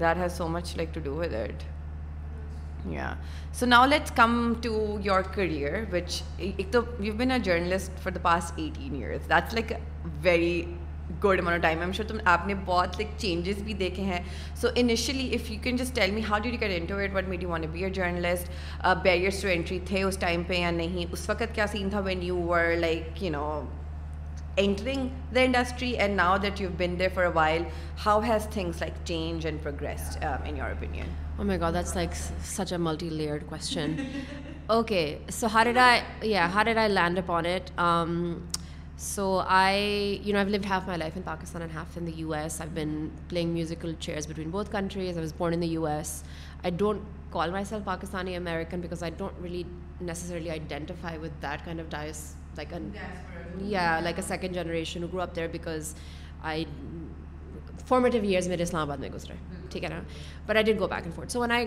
that 0.00 0.16
has 0.16 0.32
so 0.32 0.48
much 0.48 0.76
like 0.76 0.94
to 0.94 1.00
do 1.00 1.14
with 1.14 1.32
that 1.32 1.62
so 3.52 3.66
now 3.66 3.86
let's 3.86 4.12
come 4.16 4.52
to 4.62 4.98
your 5.04 5.22
career 5.34 5.82
which 5.92 6.22
ایک 6.38 6.66
تو 6.72 6.80
you 7.00 7.14
been 7.16 7.30
a 7.30 7.38
journalist 7.38 7.98
for 8.02 8.12
the 8.12 8.20
past 8.22 8.58
eighteen 8.58 8.94
years 8.94 9.28
that's 9.28 9.54
like 9.54 9.72
very 10.22 10.62
good 11.24 11.40
مون 11.40 11.58
time 11.60 11.80
I'm 11.80 11.92
sure 11.92 12.08
تم 12.08 12.18
آپ 12.24 12.46
نے 12.46 12.54
بہت 12.64 12.96
like 12.96 13.08
changes 13.18 13.62
بھی 13.62 13.74
دیکھے 13.74 14.02
ہیں 14.02 14.20
so 14.54 14.68
initially 14.74 15.28
if 15.34 15.50
you 15.50 15.58
can 15.62 15.76
just 15.76 15.94
tell 15.96 16.10
me 16.10 16.20
how 16.28 16.38
do 16.38 16.48
you 16.48 16.60
get 16.60 16.80
into 16.80 17.06
what 17.14 17.28
made 17.28 17.42
you 17.42 17.50
want 17.50 17.66
be 17.72 17.84
a 17.84 17.90
journalist 17.90 18.50
barriers 19.02 19.42
to 19.42 19.48
entry 19.48 19.78
تھے 19.86 20.02
اس 20.02 20.16
ٹائم 20.18 20.42
پہ 20.46 20.54
یا 20.54 20.70
نہیں 20.70 21.12
اس 21.12 21.28
وقت 21.30 21.54
کیا 21.54 21.66
سین 21.66 21.90
تھا 21.90 22.00
when 22.00 22.22
you 22.22 22.40
were 22.42 22.74
like 22.76 23.22
you 23.22 23.30
know 23.30 23.48
entering 24.56 25.08
the 25.34 25.40
industry 25.40 25.90
and 25.92 26.16
now 26.16 26.36
that 26.42 26.60
you 26.60 26.68
been 26.78 26.98
there 26.98 27.08
for 27.08 27.24
a 27.24 27.30
while 27.34 27.64
how 28.06 28.20
has 28.20 28.48
things 28.52 28.80
like 28.80 29.04
change 29.04 29.46
and 29.46 29.62
progress 29.62 30.16
in 30.22 30.56
your 30.56 30.70
opinion 30.70 31.29
Oh 31.40 31.44
my 31.44 31.56
god, 31.56 31.74
that's 31.74 31.96
like 31.96 32.14
such 32.14 32.70
a 32.72 32.78
multi-layered 32.78 33.46
question. 33.46 34.06
Okay, 34.70 35.18
so 35.28 35.48
how 35.48 35.64
did 35.64 35.76
I 35.76 36.86
land 36.86 37.18
upon 37.18 37.44
it? 37.44 37.72
Um, 37.76 38.46
so 38.96 39.38
I've 39.38 40.48
lived 40.48 40.64
half 40.64 40.86
my 40.86 40.94
life 40.94 41.16
in 41.16 41.24
Pakistan 41.24 41.62
and 41.62 41.72
half 41.72 41.96
in 41.96 42.04
the 42.04 42.12
US. 42.26 42.60
I've 42.60 42.72
been 42.72 43.10
playing 43.26 43.52
musical 43.52 43.92
chairs 43.94 44.28
between 44.28 44.50
both 44.52 44.70
countries. 44.70 45.18
I 45.18 45.20
was 45.20 45.32
born 45.32 45.52
in 45.52 45.58
the 45.58 45.70
US. 45.80 46.22
I 46.62 46.70
don't 46.70 47.02
call 47.32 47.50
myself 47.50 47.84
Pakistani 47.84 48.36
American 48.36 48.80
because 48.80 49.02
I 49.02 49.10
don't 49.10 49.34
really 49.40 49.66
necessarily 49.98 50.52
identify 50.52 51.16
with 51.16 51.32
that 51.40 51.64
kind 51.64 51.80
of 51.80 51.90
diaspora, 51.90 52.36
like 54.04 54.18
a 54.18 54.22
second 54.22 54.54
generation 54.54 55.02
who 55.02 55.08
grew 55.08 55.20
up 55.20 55.34
there, 55.34 55.48
because 55.48 55.96
I 56.44 56.68
formative 57.88 58.22
years 58.22 58.48
میرے 58.48 58.62
اسلام 58.62 58.82
آباد 58.82 58.98
میں 58.98 59.08
گزرے 59.14 59.34
ٹھیک 59.70 59.84
ہے 59.84 59.88
نا 59.88 60.00
but 60.46 60.56
I 60.56 60.64
then 60.64 60.78
go 60.80 60.86
back 60.86 61.02
and 61.02 61.14
forth 61.14 61.30
so 61.30 61.40
when 61.40 61.52
I 61.52 61.66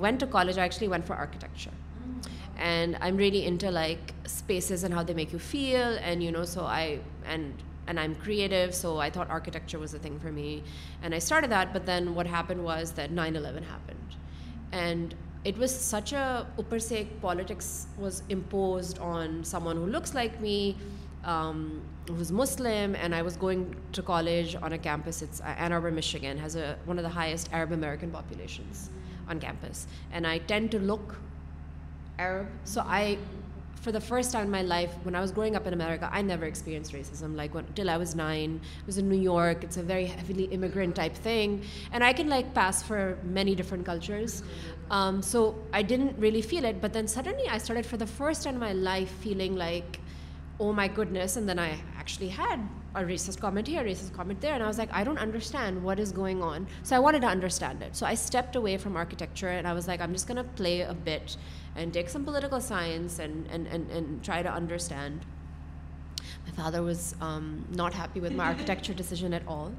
when 0.00 0.16
to 0.16 0.26
college 0.30 0.58
I 0.58 0.68
actually 0.68 0.90
went 0.90 1.02
for 1.06 1.16
architecture 1.16 1.70
and 2.58 2.96
I 3.00 3.10
am 3.10 3.18
really 3.18 3.44
into 3.46 3.70
like 3.70 4.12
spaces 4.24 4.84
and 4.84 4.94
how 4.94 5.04
they 5.08 5.14
make 5.14 5.32
you 5.32 5.38
feel 5.50 5.98
and 6.02 6.22
you 6.22 6.30
know 6.30 6.44
so 6.44 6.64
I 6.66 6.96
and 7.26 7.62
and 7.86 7.98
I 7.98 8.08
am 8.08 8.14
creative 8.24 8.70
so 8.72 8.98
I 9.00 9.10
thought 9.10 9.30
architecture 9.30 9.78
was 9.78 9.94
a 9.94 10.00
thing 10.02 10.18
for 10.22 10.30
me 10.30 10.48
and 10.52 11.12
I 11.12 11.16
start 11.16 11.50
that 11.50 11.74
but 11.74 11.86
then 11.86 12.08
what 12.08 12.26
happen 12.32 12.60
was 12.60 12.96
that 12.96 13.10
nine 13.12 13.36
eleven 13.36 13.62
happened 13.70 14.74
and 14.74 15.14
it 15.44 15.58
was 15.58 15.70
such 15.80 16.14
a 16.14 16.24
اوپر 16.56 16.78
سے 16.78 17.02
politics 17.20 17.74
was 17.98 18.22
imposed 18.30 18.98
on 19.02 19.42
some 19.44 19.66
one 19.66 19.76
who 19.76 19.86
looks 19.86 20.14
like 20.14 20.40
me 20.40 20.72
who's 22.08 22.32
Muslim, 22.32 22.94
and 22.96 23.14
I 23.14 23.22
was 23.22 23.36
going 23.36 23.74
to 23.92 24.02
college 24.02 24.56
on 24.56 24.72
a 24.72 24.78
campus. 24.78 25.22
It's 25.22 25.40
uh, 25.40 25.54
Ann 25.58 25.72
Arbor, 25.72 25.90
Michigan, 25.90 26.38
has 26.38 26.56
one 26.84 26.98
of 26.98 27.04
the 27.04 27.10
highest 27.10 27.48
Arab 27.52 27.72
American 27.72 28.10
populations 28.10 28.90
on 29.28 29.38
campus. 29.38 29.86
And 30.12 30.26
I 30.26 30.38
tend 30.38 30.70
to 30.72 30.78
look 30.78 31.16
Arab. 32.18 32.48
So 32.64 32.82
for 33.82 33.90
the 33.90 34.00
first 34.00 34.30
time 34.30 34.44
in 34.44 34.50
my 34.50 34.62
life, 34.62 34.92
when 35.02 35.16
I 35.16 35.20
was 35.20 35.32
growing 35.32 35.56
up 35.56 35.66
in 35.66 35.74
America, 35.74 36.08
I 36.12 36.22
never 36.22 36.44
experienced 36.44 36.92
racism. 36.92 37.34
Like 37.34 37.52
till 37.74 37.90
I 37.90 37.96
was 37.96 38.14
9, 38.14 38.60
I 38.62 38.86
was 38.86 38.96
in 38.98 39.08
New 39.08 39.18
York. 39.20 39.64
It's 39.64 39.76
a 39.76 39.82
very 39.82 40.06
heavily 40.06 40.44
immigrant 40.44 40.94
type 40.94 41.16
thing. 41.16 41.64
And 41.90 42.04
I 42.04 42.12
can 42.12 42.30
pass 42.54 42.80
for 42.82 43.18
many 43.24 43.56
different 43.56 43.84
cultures. 43.84 44.44
Um, 44.90 45.20
so 45.20 45.58
I 45.72 45.82
didn't 45.82 46.16
really 46.16 46.42
feel 46.42 46.64
it. 46.64 46.80
But 46.80 46.92
then 46.92 47.08
suddenly 47.08 47.48
I 47.48 47.58
started 47.58 47.84
for 47.84 47.96
the 47.96 48.06
first 48.06 48.44
time 48.44 48.54
in 48.54 48.60
my 48.60 48.72
life 48.72 49.10
feeling 49.20 49.56
like 49.56 49.98
oh 50.62 50.72
my 50.72 50.86
goodness, 50.86 51.36
and 51.36 51.48
then 51.48 51.58
I 51.58 51.70
actually 51.98 52.28
had 52.28 52.60
a 52.94 53.02
racist 53.02 53.40
comment 53.40 53.66
here, 53.66 53.80
a 53.80 53.84
racist 53.84 54.12
comment 54.14 54.40
there, 54.40 54.54
and 54.54 54.62
I 54.62 54.68
was 54.68 54.78
like, 54.78 54.92
I 54.92 55.02
don't 55.02 55.18
understand 55.18 55.82
what 55.82 55.98
is 55.98 56.12
going 56.12 56.40
on. 56.40 56.68
So 56.84 56.94
I 56.94 57.00
wanted 57.00 57.22
to 57.22 57.26
understand 57.26 57.82
it. 57.82 57.96
So 57.96 58.06
I 58.06 58.14
stepped 58.14 58.54
away 58.54 58.76
from 58.76 58.96
architecture, 58.96 59.48
and 59.48 59.66
I 59.66 59.72
was 59.72 59.88
like, 59.88 60.00
I'm 60.00 60.12
just 60.12 60.28
going 60.28 60.36
to 60.36 60.44
play 60.44 60.82
a 60.82 60.94
bit 60.94 61.36
and 61.74 61.92
take 61.92 62.08
some 62.08 62.24
political 62.24 62.60
science 62.60 63.18
and 63.18 64.22
try 64.22 64.40
to 64.42 64.52
understand. 64.52 65.26
My 66.46 66.52
father 66.52 66.80
was 66.82 67.16
um, 67.20 67.64
not 67.70 67.92
happy 67.92 68.20
with 68.20 68.32
my 68.32 68.44
architecture 68.44 68.94
decision 68.94 69.34
at 69.34 69.42
all. 69.48 69.72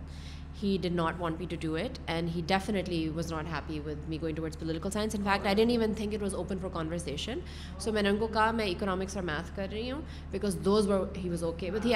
ہییڈ 0.62 0.86
not 0.86 1.16
want 1.20 1.40
me 1.40 1.46
to 1.50 1.56
do 1.62 1.76
it 1.76 2.00
and 2.08 2.30
he 2.36 2.42
definitely 2.48 3.08
was 3.10 3.32
not 3.34 3.46
happy 3.52 3.80
with 3.86 4.10
me 4.10 4.18
going 4.22 4.36
towards 4.36 4.60
political 4.60 4.90
science 4.90 5.16
fact 5.16 5.46
I 5.46 5.56
didn't 5.56 5.72
even 5.72 5.94
think 5.94 6.14
it 6.14 6.22
was 6.22 6.36
open 6.36 6.60
for 6.62 6.70
conversation 6.70 7.40
so 7.80 7.92
میں 7.92 8.02
نے 8.02 8.10
ان 8.10 8.18
کو 8.18 8.28
کہا 8.28 8.52
میں 8.52 8.66
economics 8.66 9.16
اور 9.18 9.24
math 9.24 9.56
کر 9.56 9.68
رہی 9.72 9.92
ہوں 9.92 10.02
because 10.32 10.58
those 10.66 10.88
were 10.88 11.06
he 11.18 11.30
was 11.30 11.44
okay 11.44 11.72
with 11.72 11.86
he 11.86 11.94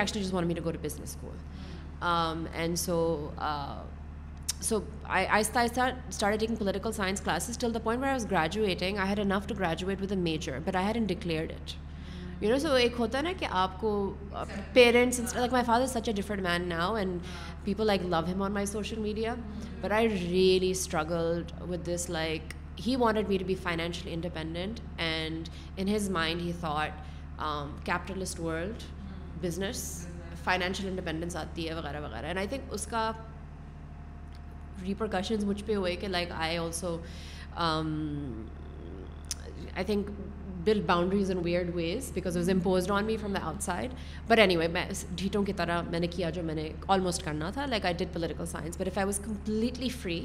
to 0.13 0.72
business 0.82 1.02
school 1.02 1.38
and 2.54 2.80
so 2.80 2.98
so 4.62 4.80
I 5.04 5.26
آہستہ 5.28 5.60
start 5.60 5.96
start 6.10 6.43
political 6.60 6.91
science 6.91 7.22
classes 7.22 7.58
till 7.58 7.74
the 7.74 7.80
point 7.80 8.04
we 8.04 8.08
I 8.08 8.13
was 8.13 8.32
graduating 8.32 8.98
I 8.98 9.10
had 9.10 9.20
enough 9.20 9.48
to 9.48 9.56
graduate 9.60 10.02
with 10.02 10.12
a 10.12 10.17
major 10.17 10.60
but 10.65 10.76
I 10.76 10.86
had 10.86 10.98
in 10.98 11.06
declared 11.06 11.52
it 11.52 11.87
you 12.41 12.50
know 12.50 12.58
so 12.60 12.72
ایک 12.76 12.96
ہوتا 13.00 13.17
ہے 13.17 13.24
نا 13.24 13.32
کہ 13.39 13.48
آپ 13.52 13.80
کو 13.82 13.91
parents 14.74 15.36
like 15.36 15.52
my 15.52 15.65
father 15.65 15.86
such 15.88 16.10
a 16.10 16.13
different 16.15 16.41
man 16.43 16.67
now 16.70 16.96
and 16.96 17.20
people 17.63 17.88
like 17.88 18.02
love 18.04 18.20
ہم 18.28 18.41
on 18.41 18.52
my 18.54 18.65
social 18.65 19.00
media 19.00 19.34
but 19.82 19.91
I 19.91 20.10
really 20.10 20.70
struggled 20.72 21.52
with 21.70 21.88
this 21.88 22.10
like 22.10 22.54
he 22.88 22.96
wanted 22.96 23.30
me 23.30 23.38
to 23.38 23.46
be 23.46 23.56
financially 23.63 24.13
independent 24.13 24.80
and 24.98 25.50
in 25.78 25.96
his 25.96 26.10
mind 26.10 26.41
he 26.41 26.52
thought 26.60 27.86
capitalist 27.86 28.39
world 28.39 28.84
business 29.41 29.84
financial 30.43 30.88
independence 30.88 31.36
آتی 31.36 31.67
ہے 31.70 31.74
وغیرہ 31.74 32.02
وغیرہ 32.02 32.26
and 32.26 32.38
I 32.38 32.48
think 32.48 32.74
اس 32.74 32.88
کا 32.88 33.12
repercussions 34.84 35.46
مجھ 35.46 35.63
پہ 35.63 35.76
ہوئے 35.76 35.96
کہ 35.96 36.08
like 36.08 36.32
I 36.32 36.58
also 36.58 36.98
I 39.76 39.86
think 39.86 40.10
build 40.67 40.86
boundaries 40.86 41.32
in 41.32 41.38
weird 41.43 41.65
ways 41.74 42.12
because 42.13 42.38
was 42.38 42.50
imposed 42.50 42.91
on 42.91 43.06
me 43.06 43.15
from 43.17 43.34
the 43.34 43.39
out 43.43 43.62
side 43.62 43.91
but 44.28 44.39
any 44.39 44.58
way 44.58 44.67
میں 44.67 44.86
ڈھیٹوں 45.15 45.43
کی 45.43 45.54
طرح 45.54 45.82
میں 45.82 46.00
نے 46.00 46.08
کیا 46.08 46.30
جو 46.30 46.43
میں 46.43 46.56
نے 46.56 46.70
آلموسٹ 46.88 47.24
کرنا 47.24 47.50
تھا 47.50 47.65
like 47.65 47.86
I 47.86 47.93
did 47.96 48.13
political 48.13 48.46
science 48.46 48.78
but 48.78 48.88
if 48.88 48.98
I 48.98 49.06
was 49.06 49.20
completely 49.20 49.89
free 50.02 50.20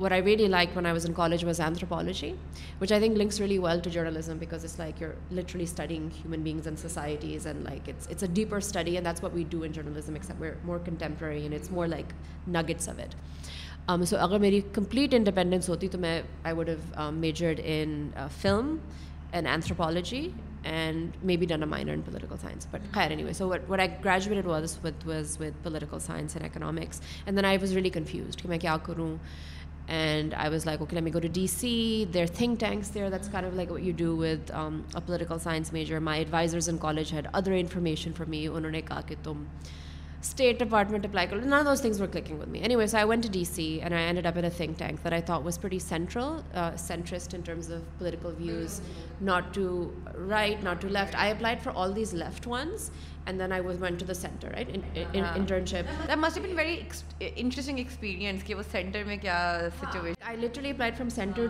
what 0.00 0.12
I 0.12 0.34
D 0.36 0.46
like 0.46 0.76
when 0.76 0.86
I 0.86 0.92
was 0.92 1.06
in 1.06 1.12
college 1.12 1.44
was 1.44 1.60
anthropology 1.60 2.32
which 2.80 2.92
I 2.92 3.00
think 3.00 3.16
links 3.16 3.40
really 3.40 3.58
well 3.58 3.80
to 3.80 3.90
journalism 3.90 4.38
because 4.38 4.64
it's 4.64 4.78
like 4.78 5.02
your 5.02 5.12
literally 5.32 5.64
studying 5.64 6.06
human 6.16 6.42
beings 6.42 6.66
and 6.66 6.78
societies 6.78 7.46
and 7.46 7.62
like 7.62 7.88
it's 7.88 8.08
it's 8.08 8.22
a 8.22 8.34
deeper 8.34 8.56
study 8.56 8.94
and 8.94 9.06
that's 9.06 9.24
what 9.24 9.34
we 9.34 9.44
do 9.50 9.62
in 9.62 9.72
journalism 9.72 10.16
more 10.64 10.78
contemporary 10.86 11.42
and 11.42 11.54
it's 11.54 11.70
more 11.70 11.86
like 11.86 12.12
nuggets 12.48 12.88
اگر 13.88 14.38
میری 14.38 14.60
کمپلیٹ 14.72 15.14
انڈیپینڈنس 15.14 15.68
ہوتی 15.68 15.88
تو 15.88 15.98
میں 15.98 16.20
I 16.44 16.54
would 16.54 16.68
have 16.68 17.10
majored 17.10 17.60
in 17.64 18.10
film 18.42 18.76
and 19.32 19.46
anthropology 19.48 20.28
and 20.64 21.24
may 21.24 21.36
be 21.36 21.46
done 21.46 21.62
a 21.62 21.68
minor 21.68 21.92
in 21.92 22.02
political 22.02 22.36
science 22.40 22.66
but 22.70 22.92
خیر 22.94 23.10
any 23.10 23.24
way 23.24 23.32
so 23.32 23.48
what 23.48 23.70
what 23.70 23.80
I 23.80 23.88
graduate 24.04 24.46
was 24.46 24.78
with 24.84 25.06
was 25.06 25.36
with 25.40 25.64
political 25.64 25.98
science 26.00 26.36
and 26.36 26.46
economics 26.46 27.00
and 27.24 27.38
then 27.38 27.44
I 27.44 27.58
was 27.58 27.72
really 27.72 27.90
confused 27.90 28.42
کہ 28.42 28.48
میں 28.48 28.58
کیا 28.58 28.76
کروں 28.86 29.16
and 29.88 30.34
I 30.34 30.50
was 30.50 30.66
like 30.66 30.80
okay 30.80 31.00
me 31.00 31.14
go 31.14 31.20
to 31.20 31.28
D 31.32 31.46
C 31.46 32.04
there 32.14 32.26
think 32.34 32.60
tanks 32.60 32.94
there 32.94 33.08
that's 33.10 33.34
of 33.34 33.54
like 33.54 33.70
you 33.78 33.92
do 33.96 34.16
with 34.16 34.50
political 35.06 35.38
science 35.38 35.72
major 35.72 35.98
my 36.00 36.20
advisors 36.20 36.68
in 36.68 36.76
college 36.78 37.12
head 37.14 37.26
other 37.32 37.52
information 37.52 38.12
for 38.16 38.26
me 38.26 38.46
انہوں 38.46 38.70
نے 38.70 38.82
کہا 38.82 39.00
کہ 39.00 39.14
تم 39.22 39.44
state 40.22 40.58
department 40.58 41.06
apply 41.06 41.26
کر 41.26 41.36
لیں 41.36 41.48
نا 41.48 41.60
this 41.66 41.80
things 41.82 42.00
Mir 42.00 42.08
clicking 42.08 42.38
with 42.40 42.48
me 42.48 42.58
ایئز 42.58 42.94
I 42.94 43.04
one 43.08 43.20
a 43.24 43.30
D 43.32 43.42
and 43.80 43.94
I 43.94 44.04
and 44.04 44.26
ابر 44.26 44.44
a 44.44 44.56
think 44.56 44.78
tank 44.78 45.04
there 45.04 45.18
those 45.26 45.60
put 45.60 45.74
central 45.82 46.76
centrist 46.78 47.34
in 47.34 47.40
terms 47.40 47.70
of 47.70 47.98
political 47.98 48.34
views 48.38 48.80
not 49.22 49.54
to 49.54 49.66
right 50.28 50.64
not 50.64 50.82
to 50.82 50.88
left 50.88 51.16
I 51.16 51.30
applied 51.30 51.62
for 51.62 51.72
all 51.76 51.96
these 51.96 52.14
left 52.14 52.48
one 52.48 52.76
and 53.26 53.40
then 53.40 53.52
I 53.52 53.62
was 53.62 53.82
one 53.82 53.94
to 53.94 54.06
the 54.06 54.14
centre 54.14 54.54
centre 54.56 54.92
centre 54.94 55.34
internship 55.34 56.16
must 56.18 56.38
been 56.38 56.56
very 56.56 56.80
interesting 57.20 57.78
کہ 58.46 58.54
وہ 58.54 58.62
میں 59.06 59.16
کیا 59.16 59.36
situation 59.80 60.22
I 60.22 60.36
literally 60.36 60.72
from 60.72 61.32
to 61.36 61.48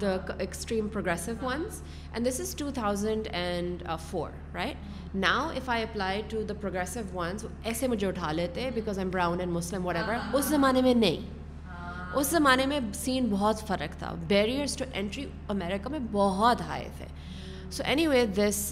the 0.00 0.16
extreme 0.38 0.88
progressive 0.88 1.32
ones 1.42 1.82
and 2.12 2.28
this 2.28 2.40
is 2.40 2.54
two 2.56 2.70
thousand 2.70 3.28
and 3.32 3.82
four 4.10 4.30
right 4.54 5.14
now 5.16 5.48
if 5.56 5.70
I 5.70 5.82
apply 5.82 6.22
to 6.28 6.42
the 6.42 6.54
progressive 6.60 7.00
ones 7.12 7.46
ایسے 7.64 7.88
مجھے 7.88 8.06
اٹھا 8.06 8.32
لیتے 8.32 8.70
because 8.74 8.98
I 8.98 9.04
am 9.06 9.10
brown 9.10 9.40
and 9.40 9.52
Muslim 9.52 9.86
what 9.86 9.96
ever 9.96 10.36
اس 10.36 10.44
زمانے 10.46 10.82
میں 10.82 10.94
نہیں 10.96 11.40
اس 12.14 12.26
زمانے 12.26 12.66
میں 12.66 12.78
سین 12.94 13.26
بہت 13.30 13.60
فرق 13.66 13.98
تھا 13.98 14.14
بیریئرس 14.28 14.76
ٹو 14.76 14.84
انٹری 14.94 15.24
امیریکا 15.48 15.90
میں 15.90 15.98
بہت 16.12 16.60
ہائی 16.60 16.88
تھے 16.96 17.06
so 17.70 17.82
any 17.86 18.06
way 18.06 18.24
this 18.26 18.71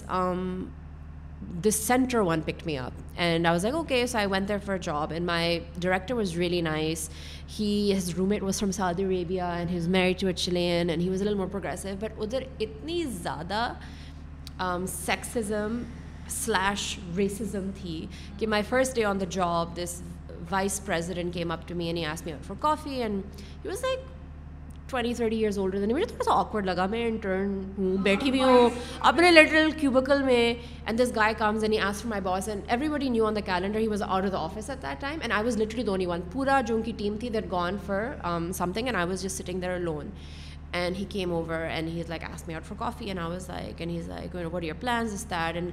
this 1.41 1.75
centre 1.75 2.19
one 2.19 2.41
picked 2.41 2.65
me 2.65 2.77
up 2.77 2.91
and 3.15 3.45
I 3.45 3.53
was 3.53 3.65
and 3.65 3.73
okay 3.73 4.07
so 4.07 4.17
I 4.17 4.27
went 4.27 4.51
for 4.65 4.77
job 4.77 5.11
and 5.11 5.25
my 5.25 5.59
director 5.79 6.13
was 6.13 6.37
really 6.37 6.61
nice 6.61 7.09
his 7.59 8.13
room 8.17 8.29
made 8.29 8.43
was 8.43 8.59
from 8.59 8.71
Saudi 8.71 9.03
Arabia 9.03 9.41
and 9.41 9.71
he's 9.71 9.87
married 9.87 10.19
to 10.21 10.27
it 10.27 10.35
چلین 10.35 10.89
and 10.89 11.01
he 11.01 11.09
was 11.09 11.27
uh 11.27 11.33
more 11.33 11.47
progressive 11.47 11.89
but 11.99 12.21
ادھر 12.21 12.43
اتنی 12.59 13.03
زیادہ 13.05 13.73
sexism 14.87 15.83
slash 16.29 16.99
racism 17.17 17.69
تھی 17.81 18.05
کہ 18.39 18.47
my 18.47 18.63
first 18.69 18.95
day 18.95 19.03
on 19.03 19.19
the 19.19 19.25
job 19.29 19.77
this 19.77 20.01
vice 20.49 20.85
president 20.85 21.33
کی 21.33 21.39
M 21.39 21.51
up 21.51 21.67
to 21.67 21.75
mess 21.75 22.25
me 22.25 22.31
out 22.31 22.37
for 22.47 22.55
coffee 22.59 23.01
and 23.01 23.23
he 23.37 23.69
was 23.69 23.83
like 23.83 23.99
twenty 24.91 25.13
thirty 25.13 25.37
years 25.37 25.57
older 25.59 25.79
than 25.79 25.93
مجھے 25.93 26.05
تھوڑا 26.05 26.23
سا 26.23 26.39
awkward 26.39 26.65
لگا 26.65 26.85
میں 26.85 27.05
انٹرن 27.07 27.53
ہوں 27.77 27.95
بیٹھی 28.03 28.31
بھی 28.31 28.43
ہوں 28.43 28.69
اپنے 29.01 29.31
لٹرل 29.31 29.71
کیوبکل 29.71 30.23
میں 30.23 30.53
and 30.85 30.99
this 30.99 31.15
guy 31.15 31.33
comes 31.37 31.63
S 31.63 32.01
for 32.01 32.09
my 32.09 32.21
boss 32.21 32.47
and 32.47 32.61
every 32.67 32.89
body 32.89 33.09
knew 33.09 33.25
on 33.25 33.35
the 33.35 33.41
calendar 33.45 33.79
he 33.79 33.87
was 33.87 34.01
out 34.01 34.23
of 34.23 34.31
the 34.31 34.39
office 34.39 34.69
at 34.69 34.81
that 34.81 35.01
time 35.01 35.19
and 35.21 35.33
I 35.33 35.43
was 35.43 35.57
literally 35.57 35.83
the only 35.83 36.05
one 36.05 36.21
پورا 36.31 36.59
جو 36.61 36.75
ان 36.75 36.81
کی 36.81 36.91
team 36.97 37.17
تھی 37.19 37.29
that 37.29 37.51
gone 37.51 37.77
for 37.85 38.51
some 38.53 38.71
thing 38.71 38.85
and 38.85 38.97
I 38.97 39.07
was 39.07 39.23
just 39.23 39.37
sitting 39.37 39.61
there 39.61 39.77
alone 39.79 40.09
and 40.73 40.97
he 40.97 41.05
came 41.09 41.33
over 41.33 41.59
and 41.61 41.87
like 41.87 42.09
like 42.09 42.23
like 42.23 42.47
me 42.47 42.53
out 42.53 42.65
for 42.65 42.77
coffee 42.79 43.05
and 43.05 43.19
and 43.19 43.51
I 44.11 44.27
was 44.29 44.53
what 44.53 44.63
your 44.63 44.81
plans 44.81 45.13
is 45.13 45.25
that 45.29 45.55
and 45.55 45.71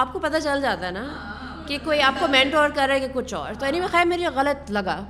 آپ 0.00 0.12
کو 0.12 0.18
پتہ 0.18 0.38
چل 0.44 0.60
جاتا 0.62 0.86
ہے 0.86 0.90
نا 0.90 1.06
کہ 1.68 1.78
کوئی 1.84 2.02
آپ 2.02 2.20
کو 2.20 2.26
مینٹ 2.28 2.54
اور 2.54 2.70
ہے 2.88 2.98
کہ 3.00 3.06
کچھ 3.12 3.34
اور 3.34 3.54
تو 3.54 3.66
اینی 3.66 3.80
میں 3.80 3.88
خیر 3.88 4.06
میری 4.06 4.26
غلط 4.34 4.70
لگا 4.70 5.00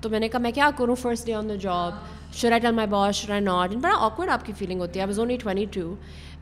تو 0.00 0.10
میں 0.10 0.20
نے 0.20 0.28
کہا 0.28 0.40
میں 0.40 0.52
کیا 0.52 0.70
کروں 0.78 0.94
first 0.94 1.26
day 1.26 1.34
on 1.34 1.48
the 1.48 1.54
job 1.54 1.94
sure 2.32 2.52
I 2.52 2.60
tell 2.60 2.74
my 2.74 2.88
boss 2.88 3.24
I 3.30 3.40
not 3.40 3.72
in 3.72 3.80
بڑا 3.80 3.94
آکورڈ 3.98 4.30
آپ 4.30 4.44
کی 4.46 4.52
فیلنگ 4.52 4.80
ہوتی 4.80 4.98
ہے 4.98 5.02
I 5.02 5.08
was 5.08 5.18
only 5.18 5.36
twenty 5.36 5.64
to 5.72 5.94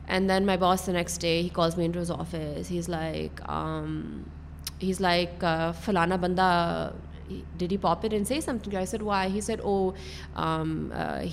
and 0.07 0.29
then 0.29 0.45
my 0.45 0.57
boss 0.57 0.85
the 0.87 0.91
next 0.91 1.21
day 1.21 1.39
he 1.41 1.47
calls 1.53 1.77
me 1.77 1.87
to his 1.93 2.11
office 2.11 2.71
he 2.71 2.77
is 2.77 2.89
like 2.89 3.41
he 4.83 4.89
is 4.89 5.01
like 5.01 5.45
فلانا 5.83 6.15
بندہ 6.15 6.49
D 7.57 7.67
he 7.71 7.77
pop 7.77 8.05
and 8.11 8.27
see 8.27 8.39
some 8.41 8.57
thing 8.63 8.85
said 9.41 9.61
او 9.61 9.91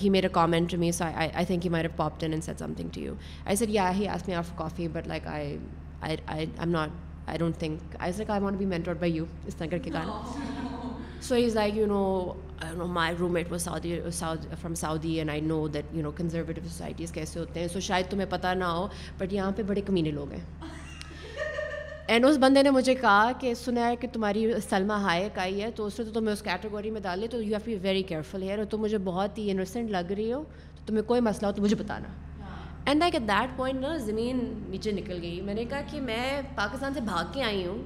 ہی 0.00 0.11
میرا 0.11 0.29
to 0.69 0.77
me 0.79 0.91
so 0.93 1.05
I 1.15 1.45
think 1.45 1.65
he 1.65 1.71
my 1.71 1.89
pop 1.97 2.21
ten 2.21 2.31
done 2.31 2.41
said 2.41 2.59
some 2.59 2.73
thing 2.77 2.89
to 2.95 3.01
you 3.01 3.15
I 3.47 3.57
said 3.57 3.77
coffee 4.57 4.89
but 4.89 5.09
like 5.09 5.27
I 5.27 5.57
am 6.01 6.71
not 6.71 6.91
I 7.27 7.39
don't 7.39 7.57
think 7.59 7.97
I 7.99 8.13
I 8.29 8.43
want 8.43 8.59
be 8.59 8.67
meant 8.67 8.89
by 8.89 9.13
you 9.13 9.25
اس 9.47 9.57
طرح 9.57 9.67
کر 9.67 9.79
کے 9.79 9.91
گانا 9.93 10.21
so 11.21 11.35
he 11.35 11.45
is 11.47 11.55
like 11.55 11.77
you 11.77 11.87
know 11.87 12.33
room 13.19 13.33
meat 13.33 13.53
وہ 13.53 13.59
Saudi 13.59 13.99
from 14.61 14.75
Saudi 14.75 15.13
and 15.13 15.31
I 15.31 15.41
know 15.41 15.67
that 15.69 15.95
you 15.95 16.03
know 16.03 16.11
conservative 16.11 16.65
societies 16.65 17.13
کیسے 17.13 17.39
ہوتے 17.41 17.61
ہیں 17.61 17.69
سو 17.69 17.81
شاید 17.81 18.11
تمہیں 18.11 18.31
پتہ 18.31 18.55
نہ 18.55 18.65
ہو 18.65 18.87
بٹ 19.19 19.33
یہاں 19.33 19.51
پہ 19.57 19.63
بڑے 19.63 19.81
کمینے 19.81 20.11
لوگ 20.11 20.33
ہیں 20.33 20.41
اینڈ 22.07 22.27
اس 22.27 22.37
بندے 22.39 22.63
نے 22.63 22.71
مجھے 22.71 22.95
کہا 22.95 23.31
کہ 23.41 23.55
سنا 23.55 23.89
ہے 23.89 23.97
کہ 23.97 24.09
تمہاری 24.13 24.47
سلما 24.69 25.01
ہائیک 25.03 25.39
آئی 25.39 25.63
ہے 25.63 25.71
تو 25.71 25.87
اس 25.87 25.99
نے 25.99 26.05
تو 26.05 26.13
تمہیں 26.13 26.33
اس 26.33 26.43
کیٹیگوری 26.43 26.91
میں 26.91 27.01
ڈالی 27.01 27.29
تو 27.29 27.43
you 27.43 27.57
have 27.57 27.71
you 27.71 27.79
very 27.83 28.03
careful 28.03 28.43
ہے 28.43 28.57
تو 28.57 28.65
تم 28.65 28.83
مجھے 28.83 28.99
بہت 28.99 29.39
ہی 29.39 29.51
انوسینٹ 29.51 29.91
لگ 29.91 30.13
رہی 30.13 30.33
ہو 30.33 30.43
تو 30.77 30.87
تمہیں 30.87 31.03
کوئی 31.03 31.21
مسئلہ 31.21 31.47
ہو 31.47 31.53
تو 31.53 31.63
مجھے 31.63 31.77
بتانا 31.77 32.09
اینڈ 32.85 33.03
ایٹ 33.03 33.13
دیٹ 33.13 33.57
پوائنٹ 33.57 33.81
نا 33.81 33.97
زمین 33.97 34.65
نیچے 34.71 34.93
نکل 34.93 35.19
گئی 35.23 35.41
میں 35.41 35.55
نے 35.55 35.65
کہا 35.65 35.81
کہ 35.91 36.01
میں 36.01 36.43
پاکستان 36.55 36.95
سے 36.95 37.01
بھاگ 37.01 37.33
کے 37.33 37.43
آئی 37.43 37.67
ہوں 37.67 37.83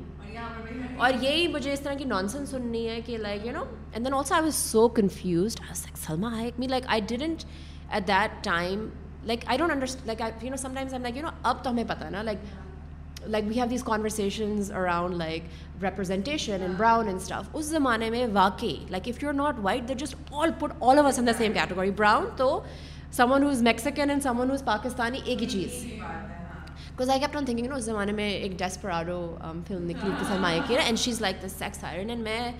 اور 0.96 1.12
یہی 1.20 1.46
مجھے 1.48 1.72
اس 1.72 1.80
طرح 1.80 1.94
کی 1.94 2.04
نان 2.04 2.28
سینس 2.28 2.50
سننی 2.50 2.88
ہے 2.88 3.00
کہ 3.06 3.18
like 3.18 3.46
you 3.46 3.52
know 3.52 3.64
and 3.92 4.06
then 4.06 4.14
also 4.14 4.34
I 4.34 4.44
was 4.44 4.54
so 4.54 4.88
confused 4.88 5.60
Salma 5.74 6.32
Hayek 6.34 6.58
me 6.58 6.66
like 6.66 6.84
I 6.86 7.00
didn't 7.06 7.44
at 7.90 8.08
that 8.08 8.44
time 8.44 8.88
like 9.24 9.44
I 9.46 9.58
don't 9.58 9.72
understand 9.72 10.06
like 10.06 10.20
you 10.20 10.26
you 10.26 10.42
know 10.42 10.50
know 10.50 10.56
some 10.56 10.74
times 10.74 10.94
like 10.94 11.24
اب 11.42 11.64
تو 11.64 11.70
ہمیں 11.70 11.84
پتا 11.84 12.08
نا 12.10 12.22
like 12.22 12.38
like 13.26 13.44
we 13.48 13.54
have 13.54 13.66
these 13.70 13.84
conversations 13.84 14.72
around 14.72 15.16
like 15.16 15.42
representation 15.82 16.66
brown 16.76 17.06
and 17.06 17.20
stuff 17.20 17.48
اس 17.52 17.64
زمانے 17.64 18.10
میں 18.10 18.26
واقعی 18.32 18.76
like 18.90 19.08
if 19.08 19.22
you 19.22 19.28
are 19.28 19.34
not 19.34 19.58
white 19.62 19.88
they 19.88 19.96
just 19.96 20.32
all 20.32 20.50
put 20.58 20.72
all 20.80 20.98
over 20.98 21.22
the 21.26 21.32
same 21.38 21.52
category 21.52 21.90
brown 21.90 22.26
تو 22.36 22.60
سمن 23.12 23.42
who 23.42 23.48
is 23.48 23.62
Mexican 23.62 24.10
and 24.10 24.22
someone 24.22 24.48
who 24.48 24.54
از 24.54 24.64
پاکستانی 24.64 25.18
ایک 25.24 25.42
ہی 25.42 25.48
چیز 25.48 25.84
آئی 27.08 27.20
thinking 27.32 27.66
نا 27.66 27.74
اس 27.74 27.84
زمانے 27.84 28.12
میں 28.12 28.28
ایک 28.30 28.58
ڈسک 28.58 28.80
فلم 28.80 29.84
نکلی 29.86 30.10
تھی 30.18 30.26
film 30.28 30.44
and 30.44 30.98
she 30.98 31.10
is 31.10 31.20
like 31.20 31.42
the 31.42 31.48
sex 31.48 31.84
iron 31.84 32.10
and 32.10 32.22
میں 32.22 32.38
آئی 32.40 32.52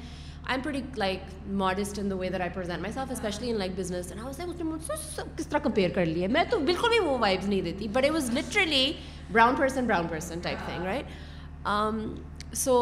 M 0.48 0.68
I 0.68 0.82
like 0.96 1.20
modest 1.46 1.98
in 1.98 2.10
the 2.10 2.16
way 2.16 2.28
I 2.40 2.50
present 2.54 2.80
my 2.80 2.92
self 2.92 3.12
especially 3.12 3.50
in 3.50 3.58
like 3.58 3.72
business 3.76 4.10
and 4.12 4.22
house 4.22 4.40
اس 4.40 4.56
نے 4.58 4.64
مجھ 4.64 4.82
سے 4.82 5.22
کس 5.36 5.46
طرح 5.46 5.58
کمپیئر 5.58 5.90
کر 5.90 6.06
لی 6.06 6.22
ہے 6.22 6.28
میں 6.28 6.44
تو 6.50 6.58
بالکل 6.58 6.88
بھی 6.88 6.98
وہ 6.98 7.18
وائبس 7.18 7.46
نہیں 7.46 7.60
دیتی 7.60 7.88
but 7.88 8.04
it 8.04 8.10
was 8.10 8.30
literally 8.34 8.92
brown 9.32 9.54
person 9.54 9.86
brown 9.86 10.06
person 10.08 10.40
type 10.40 10.58
thing 10.66 10.84
right 10.84 12.56
so 12.56 12.82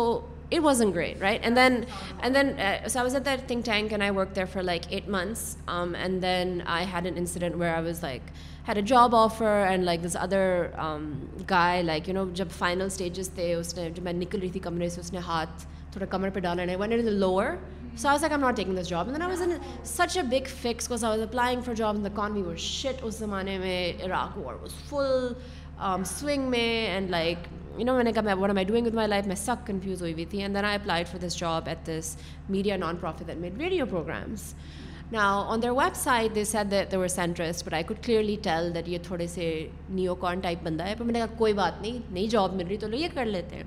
it 0.50 0.60
was 0.62 0.82
an 0.82 0.94
great 0.94 1.22
right 1.22 1.40
and 1.42 1.56
then 1.56 1.80
and 2.22 2.36
then 2.36 2.52
ساز 2.88 3.16
ten 3.46 3.62
can 3.62 4.02
I 4.02 4.10
work 4.10 4.38
for 4.52 4.62
like 4.62 4.82
eight 4.88 5.08
months 5.08 5.56
and 5.66 6.22
then 6.22 6.58
I 6.66 6.86
had 6.92 7.04
an 7.04 7.14
incident 7.16 7.54
where 7.54 7.74
I 7.74 7.84
was 7.84 8.02
like 8.02 8.22
had 8.68 8.76
a 8.76 8.82
job 8.82 9.16
offer 9.16 9.64
and 9.68 9.84
like 9.84 10.04
this 10.04 10.16
other 10.16 10.66
guy 11.50 11.82
like 11.82 12.08
you 12.08 12.14
know 12.14 12.24
جب 12.34 12.48
final 12.58 12.82
stages 12.82 13.30
تھے 13.30 13.54
اس 13.54 13.76
نے 13.76 13.90
جب 13.90 14.02
میں 14.02 14.12
نکل 14.12 14.40
رہی 14.40 14.50
تھی 14.50 14.60
کمرے 14.60 14.88
سے 14.88 15.00
اس 15.00 15.12
نے 15.12 15.18
ہاتھ 15.18 15.66
تھوڑا 15.92 16.06
کمر 16.06 16.30
پہ 16.30 16.40
ڈالا 16.40 16.64
نہیں 16.64 16.76
one 16.76 16.92
ارز 16.92 17.04
the 17.04 17.10
lower 17.10 17.46
playing 18.00 18.78
for 21.64 21.74
job 21.74 22.06
economy 22.06 22.42
worth 22.42 22.94
اس 23.02 23.18
زمانے 23.18 23.58
میں 23.58 23.92
فل 24.88 25.32
سوئنگ 26.04 26.50
میں 26.50 26.86
اینڈ 26.86 27.10
لائک 27.10 27.38
یو 27.78 27.84
نو 27.84 27.94
میں 27.94 28.04
نے 28.04 28.12
کہا 28.12 28.34
what 28.34 28.50
am 28.50 28.56
I 28.56 28.64
doing 28.64 28.86
my 28.94 29.08
life 29.08 29.26
میں 29.26 29.36
سب 29.36 29.66
کنفیوز 29.66 30.00
ہوئی 30.02 30.12
ہوئی 30.12 30.24
تھی 30.24 30.42
and 30.42 30.56
then 30.56 30.64
I 30.64 30.76
apply 30.76 31.04
for 31.04 31.26
this 31.26 31.38
job 31.38 31.68
at 31.68 31.86
this 31.86 32.16
media 32.48 32.76
non 32.76 32.96
profit 32.96 33.36
made 33.36 33.60
radio 33.60 33.86
programmes 33.86 34.52
نا 35.12 35.26
on 35.42 35.62
their 35.62 35.70
web 35.70 35.94
site 35.94 36.34
that 36.70 36.90
they were 36.92 37.08
centres 37.08 37.62
but 37.66 37.74
I 37.74 37.82
could 37.82 38.04
clearly 38.04 38.36
tell 38.42 38.74
that 38.74 38.88
یہ 38.88 38.98
تھوڑے 39.02 39.26
سے 39.26 39.46
new 39.90 40.14
کون 40.14 40.40
ٹائپ 40.40 40.62
بندہ 40.62 40.86
ہے 40.86 40.94
پر 40.98 41.04
میں 41.04 41.12
نے 41.12 41.18
کہا 41.18 41.36
کوئی 41.36 41.52
بات 41.52 41.80
نہیں 41.82 41.98
نئی 42.10 42.26
جاب 42.28 42.54
مل 42.54 42.66
رہی 42.66 42.76
تو 42.76 42.88
لو 42.88 42.96
یہ 42.96 43.08
کر 43.14 43.26
لیتے 43.26 43.56
ہیں 43.56 43.64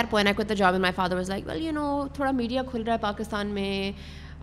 دین 0.00 0.06
point 0.10 0.28
I 0.28 0.44
the 0.46 0.54
job 0.54 0.72
and 0.72 0.80
my 0.80 0.92
father 0.96 1.14
was 1.14 1.30
like 1.30 1.46
well 1.46 1.62
you 1.62 1.72
know 1.72 2.06
تھوڑا 2.14 2.30
میڈیا 2.30 2.62
کھل 2.70 2.82
رہا 2.82 2.92
ہے 2.92 2.98
پاکستان 2.98 3.46
میں 3.48 3.92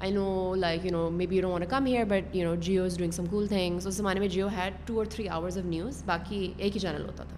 آئی 0.00 0.12
know 0.12 0.54
like 0.56 0.86
you 0.86 0.91
know 0.91 1.10
me 1.10 1.26
be 1.28 1.36
you 1.36 1.41
know 1.41 1.56
a 1.56 1.65
come 1.69 1.86
here 1.86 2.06
but 2.10 2.36
you 2.36 2.43
know 2.43 2.56
Geo 2.62 2.84
is 2.84 2.98
doing 2.98 3.12
some 3.12 3.26
cool 3.26 3.48
things 3.48 3.88
اس 3.88 3.93
زمانے 3.93 4.19
میں 4.19 4.28
Geo 4.28 4.48
had 4.58 4.74
two 4.86 4.98
اور 4.98 5.06
three 5.06 5.28
hours 5.30 5.58
of 5.58 5.65
news 5.65 6.02
باقی 6.06 6.52
ایک 6.58 6.76
ہی 6.76 6.80
چینل 6.80 7.06
ہوتا 7.06 7.24
تھا 7.24 7.38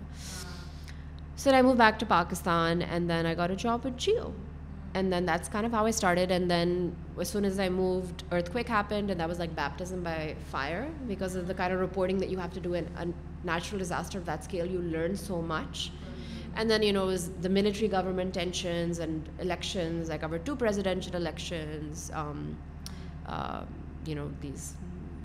سر 1.38 1.54
I 1.54 1.62
move 1.62 1.74
back 1.74 2.00
to 2.00 2.06
Pakistan 2.10 2.82
and 2.82 3.10
then 3.10 3.26
I 3.26 3.36
a 3.42 3.56
job 3.56 3.88
at 3.88 4.00
Geo 4.00 4.30
and 4.94 5.14
then 5.14 5.28
that's 5.28 5.50
kind 5.50 5.66
of 5.66 5.74
how 5.74 5.84
I 5.84 5.94
started 5.96 6.32
and 6.32 6.50
then 6.50 6.90
soon 7.26 7.46
as 7.46 7.60
I 7.60 7.70
moved 7.70 8.24
earth 8.32 8.52
coke 8.52 8.72
happened 8.72 9.10
and 9.10 9.20
that 9.20 9.28
was 9.28 9.40
like 9.40 9.52
baptism 9.56 10.04
by 10.04 10.34
fire 10.52 10.88
because 11.08 11.38
of 11.38 11.50
the 11.50 11.64
of 11.66 11.82
reporting 11.82 12.20
that 12.20 12.32
you 12.32 12.40
have 12.40 12.50
to 12.54 12.62
do 12.64 12.74
an 12.74 13.12
natural 13.46 13.78
disaster 13.78 14.20
that 14.20 14.40
scale 14.40 14.74
you 14.74 14.82
learn 14.82 15.16
so 15.18 15.42
much 15.48 15.90
And 16.56 16.70
then, 16.70 16.84
it 16.84 16.94
was 16.94 17.30
the 17.42 17.50
military 17.50 17.88
government 17.88 18.34
tensions 18.34 19.00
and 19.00 19.28
elections. 19.40 20.10
I 20.10 20.18
covered 20.18 20.46
2 20.46 20.56
presidential 20.56 21.16
elections, 21.16 22.12
um, 22.14 22.58
uh, 23.26 23.64
these 24.42 24.76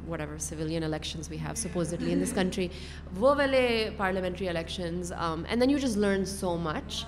whatever 0.06 0.38
civilian 0.38 0.82
elections 0.82 1.28
we 1.28 1.37
have 1.37 1.59
supposedly 1.59 2.12
in 2.12 2.20
this 2.20 2.32
country, 2.40 2.70
wo 3.18 3.35
wale 3.35 3.92
parliamentary 3.92 4.46
elections, 4.46 5.12
um, 5.12 5.44
and 5.48 5.61
then 5.61 5.68
you 5.68 5.78
just 5.78 5.96
learn 5.96 6.24
so 6.24 6.56
much. 6.56 7.04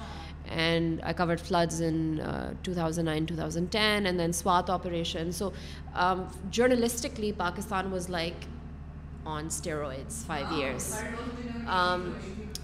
And 0.50 1.02
I 1.04 1.12
covered 1.12 1.40
floods 1.40 1.80
in 1.80 2.20
uh, 2.20 2.54
2009, 2.62 3.26
2010, 3.26 4.06
and 4.06 4.18
then 4.18 4.32
Swat 4.32 4.70
operation. 4.70 5.30
So 5.30 5.52
um, 5.94 6.26
journalistically, 6.50 7.36
Pakistan 7.36 7.90
was 7.90 8.08
like 8.08 8.46
on 9.26 9.48
steroids 9.48 10.24
5 10.24 10.52
years. 10.58 10.96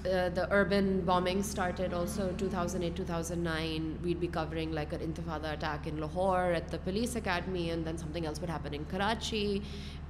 the 0.05 0.43
urban 0.51 1.01
booming 1.05 1.39
started 1.39 1.95
also 1.95 2.23
two 2.39 2.47
thousand 2.51 2.85
eight 2.85 2.97
two 2.97 3.05
thousand 3.07 3.43
nine 3.45 3.93
well 4.03 4.17
be 4.17 4.27
covering 4.27 4.73
like 4.73 4.93
ارتفاد 4.95 5.45
attack 5.45 5.89
in 5.89 6.01
Lahore 6.01 6.53
at 6.53 6.73
the 6.73 6.85
police 6.85 7.17
academy 7.17 7.63
and 7.71 7.87
then 7.87 7.97
some 7.97 8.13
thing 8.13 8.27
happen 8.27 8.75
in 8.75 8.83
Karachi 8.91 9.59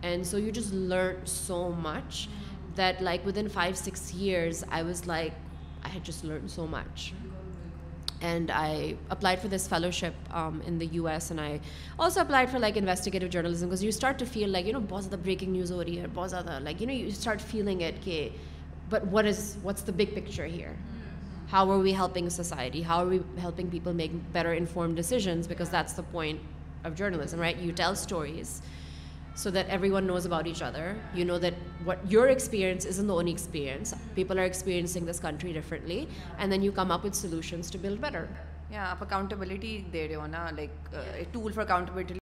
and 0.03 0.27
so 0.27 0.39
you 0.39 0.53
to 0.55 0.61
learn 0.73 1.27
so 1.27 1.69
much 1.83 2.27
that 2.79 3.03
like 3.03 3.27
with 3.27 3.39
in 3.39 3.49
five 3.49 3.75
six 3.75 4.11
years 4.15 4.65
I 4.71 4.85
was 4.85 5.07
like 5.07 5.33
I 5.83 5.95
had 5.95 6.07
to 6.07 6.27
learn 6.27 6.49
so 6.49 6.67
much 6.71 7.13
and 8.21 8.51
I 8.55 8.95
apply 9.09 9.37
for 9.37 9.51
this 9.51 9.69
fellowship 9.69 10.35
in 10.35 10.81
the 10.81 11.07
S 11.07 11.31
and 11.31 11.41
I 11.41 11.59
also 11.99 12.21
up 12.21 12.33
four 12.51 12.61
like 12.61 12.79
investigative 12.79 13.29
journalism 13.29 13.69
cause 13.69 13.85
you 13.85 13.91
sort 13.91 14.19
to 14.19 14.25
feel 14.33 14.45
like 14.47 14.67
you 14.67 14.73
know 14.73 14.85
بہت 14.89 15.05
زیادہ 15.05 15.21
breaking 15.23 15.53
news 15.53 15.73
ہو 15.73 15.85
رہی 15.85 16.01
ہے 16.01 16.07
بہت 16.15 16.31
زیادہ 16.31 16.59
like 16.63 16.83
you 16.83 16.89
know 16.89 16.95
you 16.95 17.07
start 17.07 17.41
feeling 17.41 17.81
at 17.81 18.05
کہ 18.05 18.29
But 18.91 19.07
what's 19.07 19.83
the 19.83 19.93
big 19.93 20.15
picture 20.15 20.47
here? 20.47 20.77
How 21.49 21.71
are 21.71 21.79
we 21.79 21.93
helping 21.93 22.31
society? 22.31 22.83
How 22.83 23.05
are 23.05 23.09
we 23.09 23.23
helping 23.39 23.71
people 23.71 23.93
make 23.93 24.11
better 24.33 24.55
informed 24.55 24.97
decisions? 24.97 25.47
Because 25.47 25.69
that's 25.71 25.93
the 25.93 26.03
point 26.03 26.41
of 26.85 26.95
journalism, 26.95 27.41
right? 27.41 27.57
You 27.57 27.73
tell 27.73 27.95
stories 27.95 28.63
so 29.37 29.51
that 29.51 29.69
everyone 29.69 30.07
knows 30.07 30.27
about 30.27 30.47
each 30.47 30.63
other. 30.63 30.97
You 31.15 31.25
know 31.25 31.39
that 31.39 31.55
what 31.85 31.99
your 32.11 32.29
experience 32.29 32.85
isn't 32.85 33.07
the 33.07 33.15
only 33.15 33.33
experience. 33.33 33.95
People 34.15 34.39
are 34.39 34.45
experiencing 34.45 35.05
this 35.07 35.19
country 35.19 35.53
differently, 35.53 36.09
and 36.39 36.53
then 36.53 36.63
you 36.63 36.71
come 36.73 36.91
up 36.91 37.03
with 37.03 37.15
solutions 37.15 37.71
to 37.71 37.79
build 37.79 38.01
better. 38.01 38.29
Yeah, 38.71 38.97
accountability 39.01 39.87
there, 39.93 40.17
like 40.57 40.71
uh, 40.95 41.03
a 41.19 41.25
tool 41.33 41.51
for 41.53 41.63
accountability. 41.63 42.19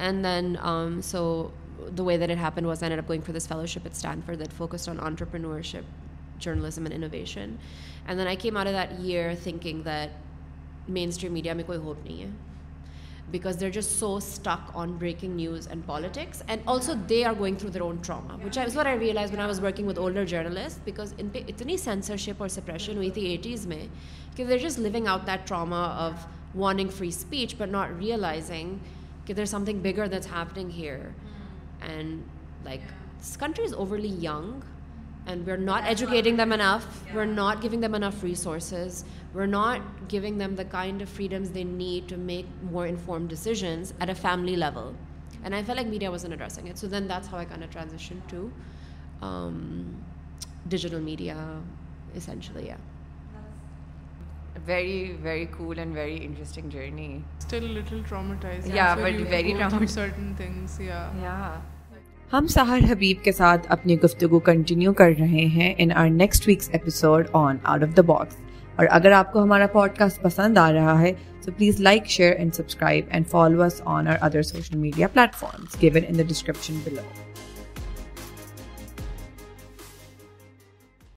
And 0.00 0.24
then, 0.24 0.58
um, 0.62 1.02
so 1.02 1.52
the 1.96 2.04
way 2.04 2.16
Darpan 2.18 2.64
was 2.64 2.82
are 2.84 2.98
going 3.08 3.22
through 3.22 3.36
this 3.36 3.48
fellowship 3.48 3.86
stand 3.92 4.24
for 4.26 4.34
that 4.34 4.52
focus 4.56 4.88
on 4.88 5.00
entrepreneurship 5.00 6.40
journalism 6.40 6.84
and 6.84 6.94
innovation 6.94 7.54
and 8.06 8.18
then 8.18 8.26
I 8.26 8.36
care 8.36 9.34
thinking 9.42 9.82
that 9.82 10.90
main 10.90 11.08
stream 11.08 11.32
media 11.32 11.54
میں 11.54 11.64
کوئی 11.64 11.78
hope 11.78 12.04
نہیں 12.04 12.22
ہے 12.22 12.30
because 13.30 13.60
there 13.60 13.68
is 13.68 13.76
uh 13.76 13.80
so 13.82 14.18
stuck 14.44 14.70
on 14.74 14.92
breaking 14.92 15.34
news 15.36 15.68
and 15.68 15.82
politics 15.86 16.42
and 16.46 16.62
also 16.66 16.92
they 17.08 17.24
are 17.24 17.32
going 17.38 17.56
through 17.56 17.70
their 17.70 17.80
own 17.80 17.96
trauma 17.96 18.36
which 18.42 18.58
I 18.58 18.76
wait 18.76 18.86
I 18.86 18.98
realise 18.98 19.34
I 19.34 19.46
was 19.46 19.60
working 19.60 19.88
with 19.88 19.98
older 19.98 20.24
journalist 20.24 20.84
because 20.84 21.14
ان 21.18 21.28
پہ 21.28 21.42
اتنی 21.48 21.76
censorship 21.76 22.42
اور 22.42 22.48
separation 22.48 22.96
ہوئی 22.96 23.10
تھی 23.10 23.26
eighties 23.26 23.66
میں 23.66 23.86
کہ 24.36 24.44
there 24.44 24.64
is 24.66 24.78
living 24.78 25.06
out 25.06 25.26
that 25.26 25.46
trauma 25.48 26.10
warning 26.54 26.88
free 26.88 27.08
speech 27.08 27.54
but 27.58 27.68
not 27.68 27.90
realising 27.98 28.76
کہ 29.26 29.34
there 29.34 29.44
some 29.44 29.64
thing 29.64 29.80
bigger 29.82 30.06
then 30.06 30.18
is 30.18 30.26
happening 30.32 30.70
here 30.70 30.98
and 31.88 32.24
like 32.64 32.82
this 33.18 33.36
country 33.36 33.64
is 33.64 33.72
overly 33.72 34.08
young, 34.08 34.62
and 35.26 35.46
we're 35.46 35.56
not 35.56 35.84
educating 35.84 36.36
them 36.36 36.52
enough. 36.52 37.04
We're 37.14 37.26
not 37.26 37.60
giving 37.60 37.80
them 37.80 37.94
enough 37.94 38.22
resources. 38.22 39.04
We're 39.34 39.46
not 39.46 39.82
giving 40.08 40.38
them 40.38 40.56
the 40.56 40.64
kind 40.64 41.02
of 41.02 41.08
freedoms 41.08 41.50
they 41.50 41.64
need 41.64 42.08
to 42.08 42.16
make 42.16 42.46
more 42.70 42.86
informed 42.86 43.28
decisions 43.28 43.92
at 44.00 44.08
a 44.08 44.14
family 44.14 44.56
level. 44.56 44.94
And 45.44 45.54
I 45.54 45.62
felt 45.62 45.78
like 45.78 45.86
media 45.86 46.10
wasn't 46.10 46.34
addressing 46.34 46.66
it. 46.66 46.78
So 46.78 46.86
then 46.86 47.06
that's 47.06 47.28
how 47.28 47.36
I 47.38 47.44
kind 47.44 47.62
of 47.62 47.70
transitioned 47.70 48.26
to 48.28 48.52
um, 49.22 50.02
digital 50.68 51.00
media, 51.00 51.36
essentially, 52.14 52.66
yeah. 52.66 52.76
Very, 54.66 55.12
very 55.12 55.46
cool 55.52 55.78
and 55.78 55.94
very 55.94 56.16
interesting 56.16 56.68
journey. 56.68 57.24
Still 57.38 57.64
a 57.64 57.72
little 57.80 58.00
traumatized. 58.00 58.74
Yeah, 58.74 58.96
but 58.96 59.14
very 59.14 59.52
traumatized. 59.52 59.90
Certain 59.90 60.34
things, 60.34 60.78
yeah. 60.80 61.12
Yeah. 61.20 61.60
ہم 62.32 62.46
سہار 62.46 62.78
حبیب 62.90 63.22
کے 63.24 63.32
ساتھ 63.32 63.66
اپنی 63.68 63.96
گفتگو 64.00 64.38
continue 64.38 64.92
کر 64.92 65.12
رہے 65.18 65.44
ہیں 65.46 65.72
in 65.78 65.92
our 65.92 66.08
next 66.08 66.48
wax 66.48 66.68
episode 66.72 67.28
on 67.32 67.56
out 67.62 67.82
of 67.82 67.96
the 67.96 68.02
box 68.02 68.36
اور 68.76 68.86
اگر 68.90 69.12
آپ 69.12 69.32
کو 69.32 69.42
ہمارا 69.42 69.66
پوڈ 69.66 69.96
کاسٹ 69.96 70.20
پسند 70.22 70.58
آ 70.58 70.70
رہا 70.72 71.00
ہے 71.00 71.12
تو 71.44 71.52
please 71.52 71.80
like 71.80 72.06
share 72.06 72.32
and 72.32 72.54
subscribe 72.54 73.04
and 73.10 73.28
follow 73.28 73.62
us 73.62 73.80
on 73.84 74.08
our 74.08 74.16
other 74.20 74.42
social 74.42 74.76
media 74.76 75.08
platforms 75.08 75.82
given 75.82 76.04
in 76.08 76.18
the 76.18 76.28
description 76.28 76.78
blue 76.84 77.27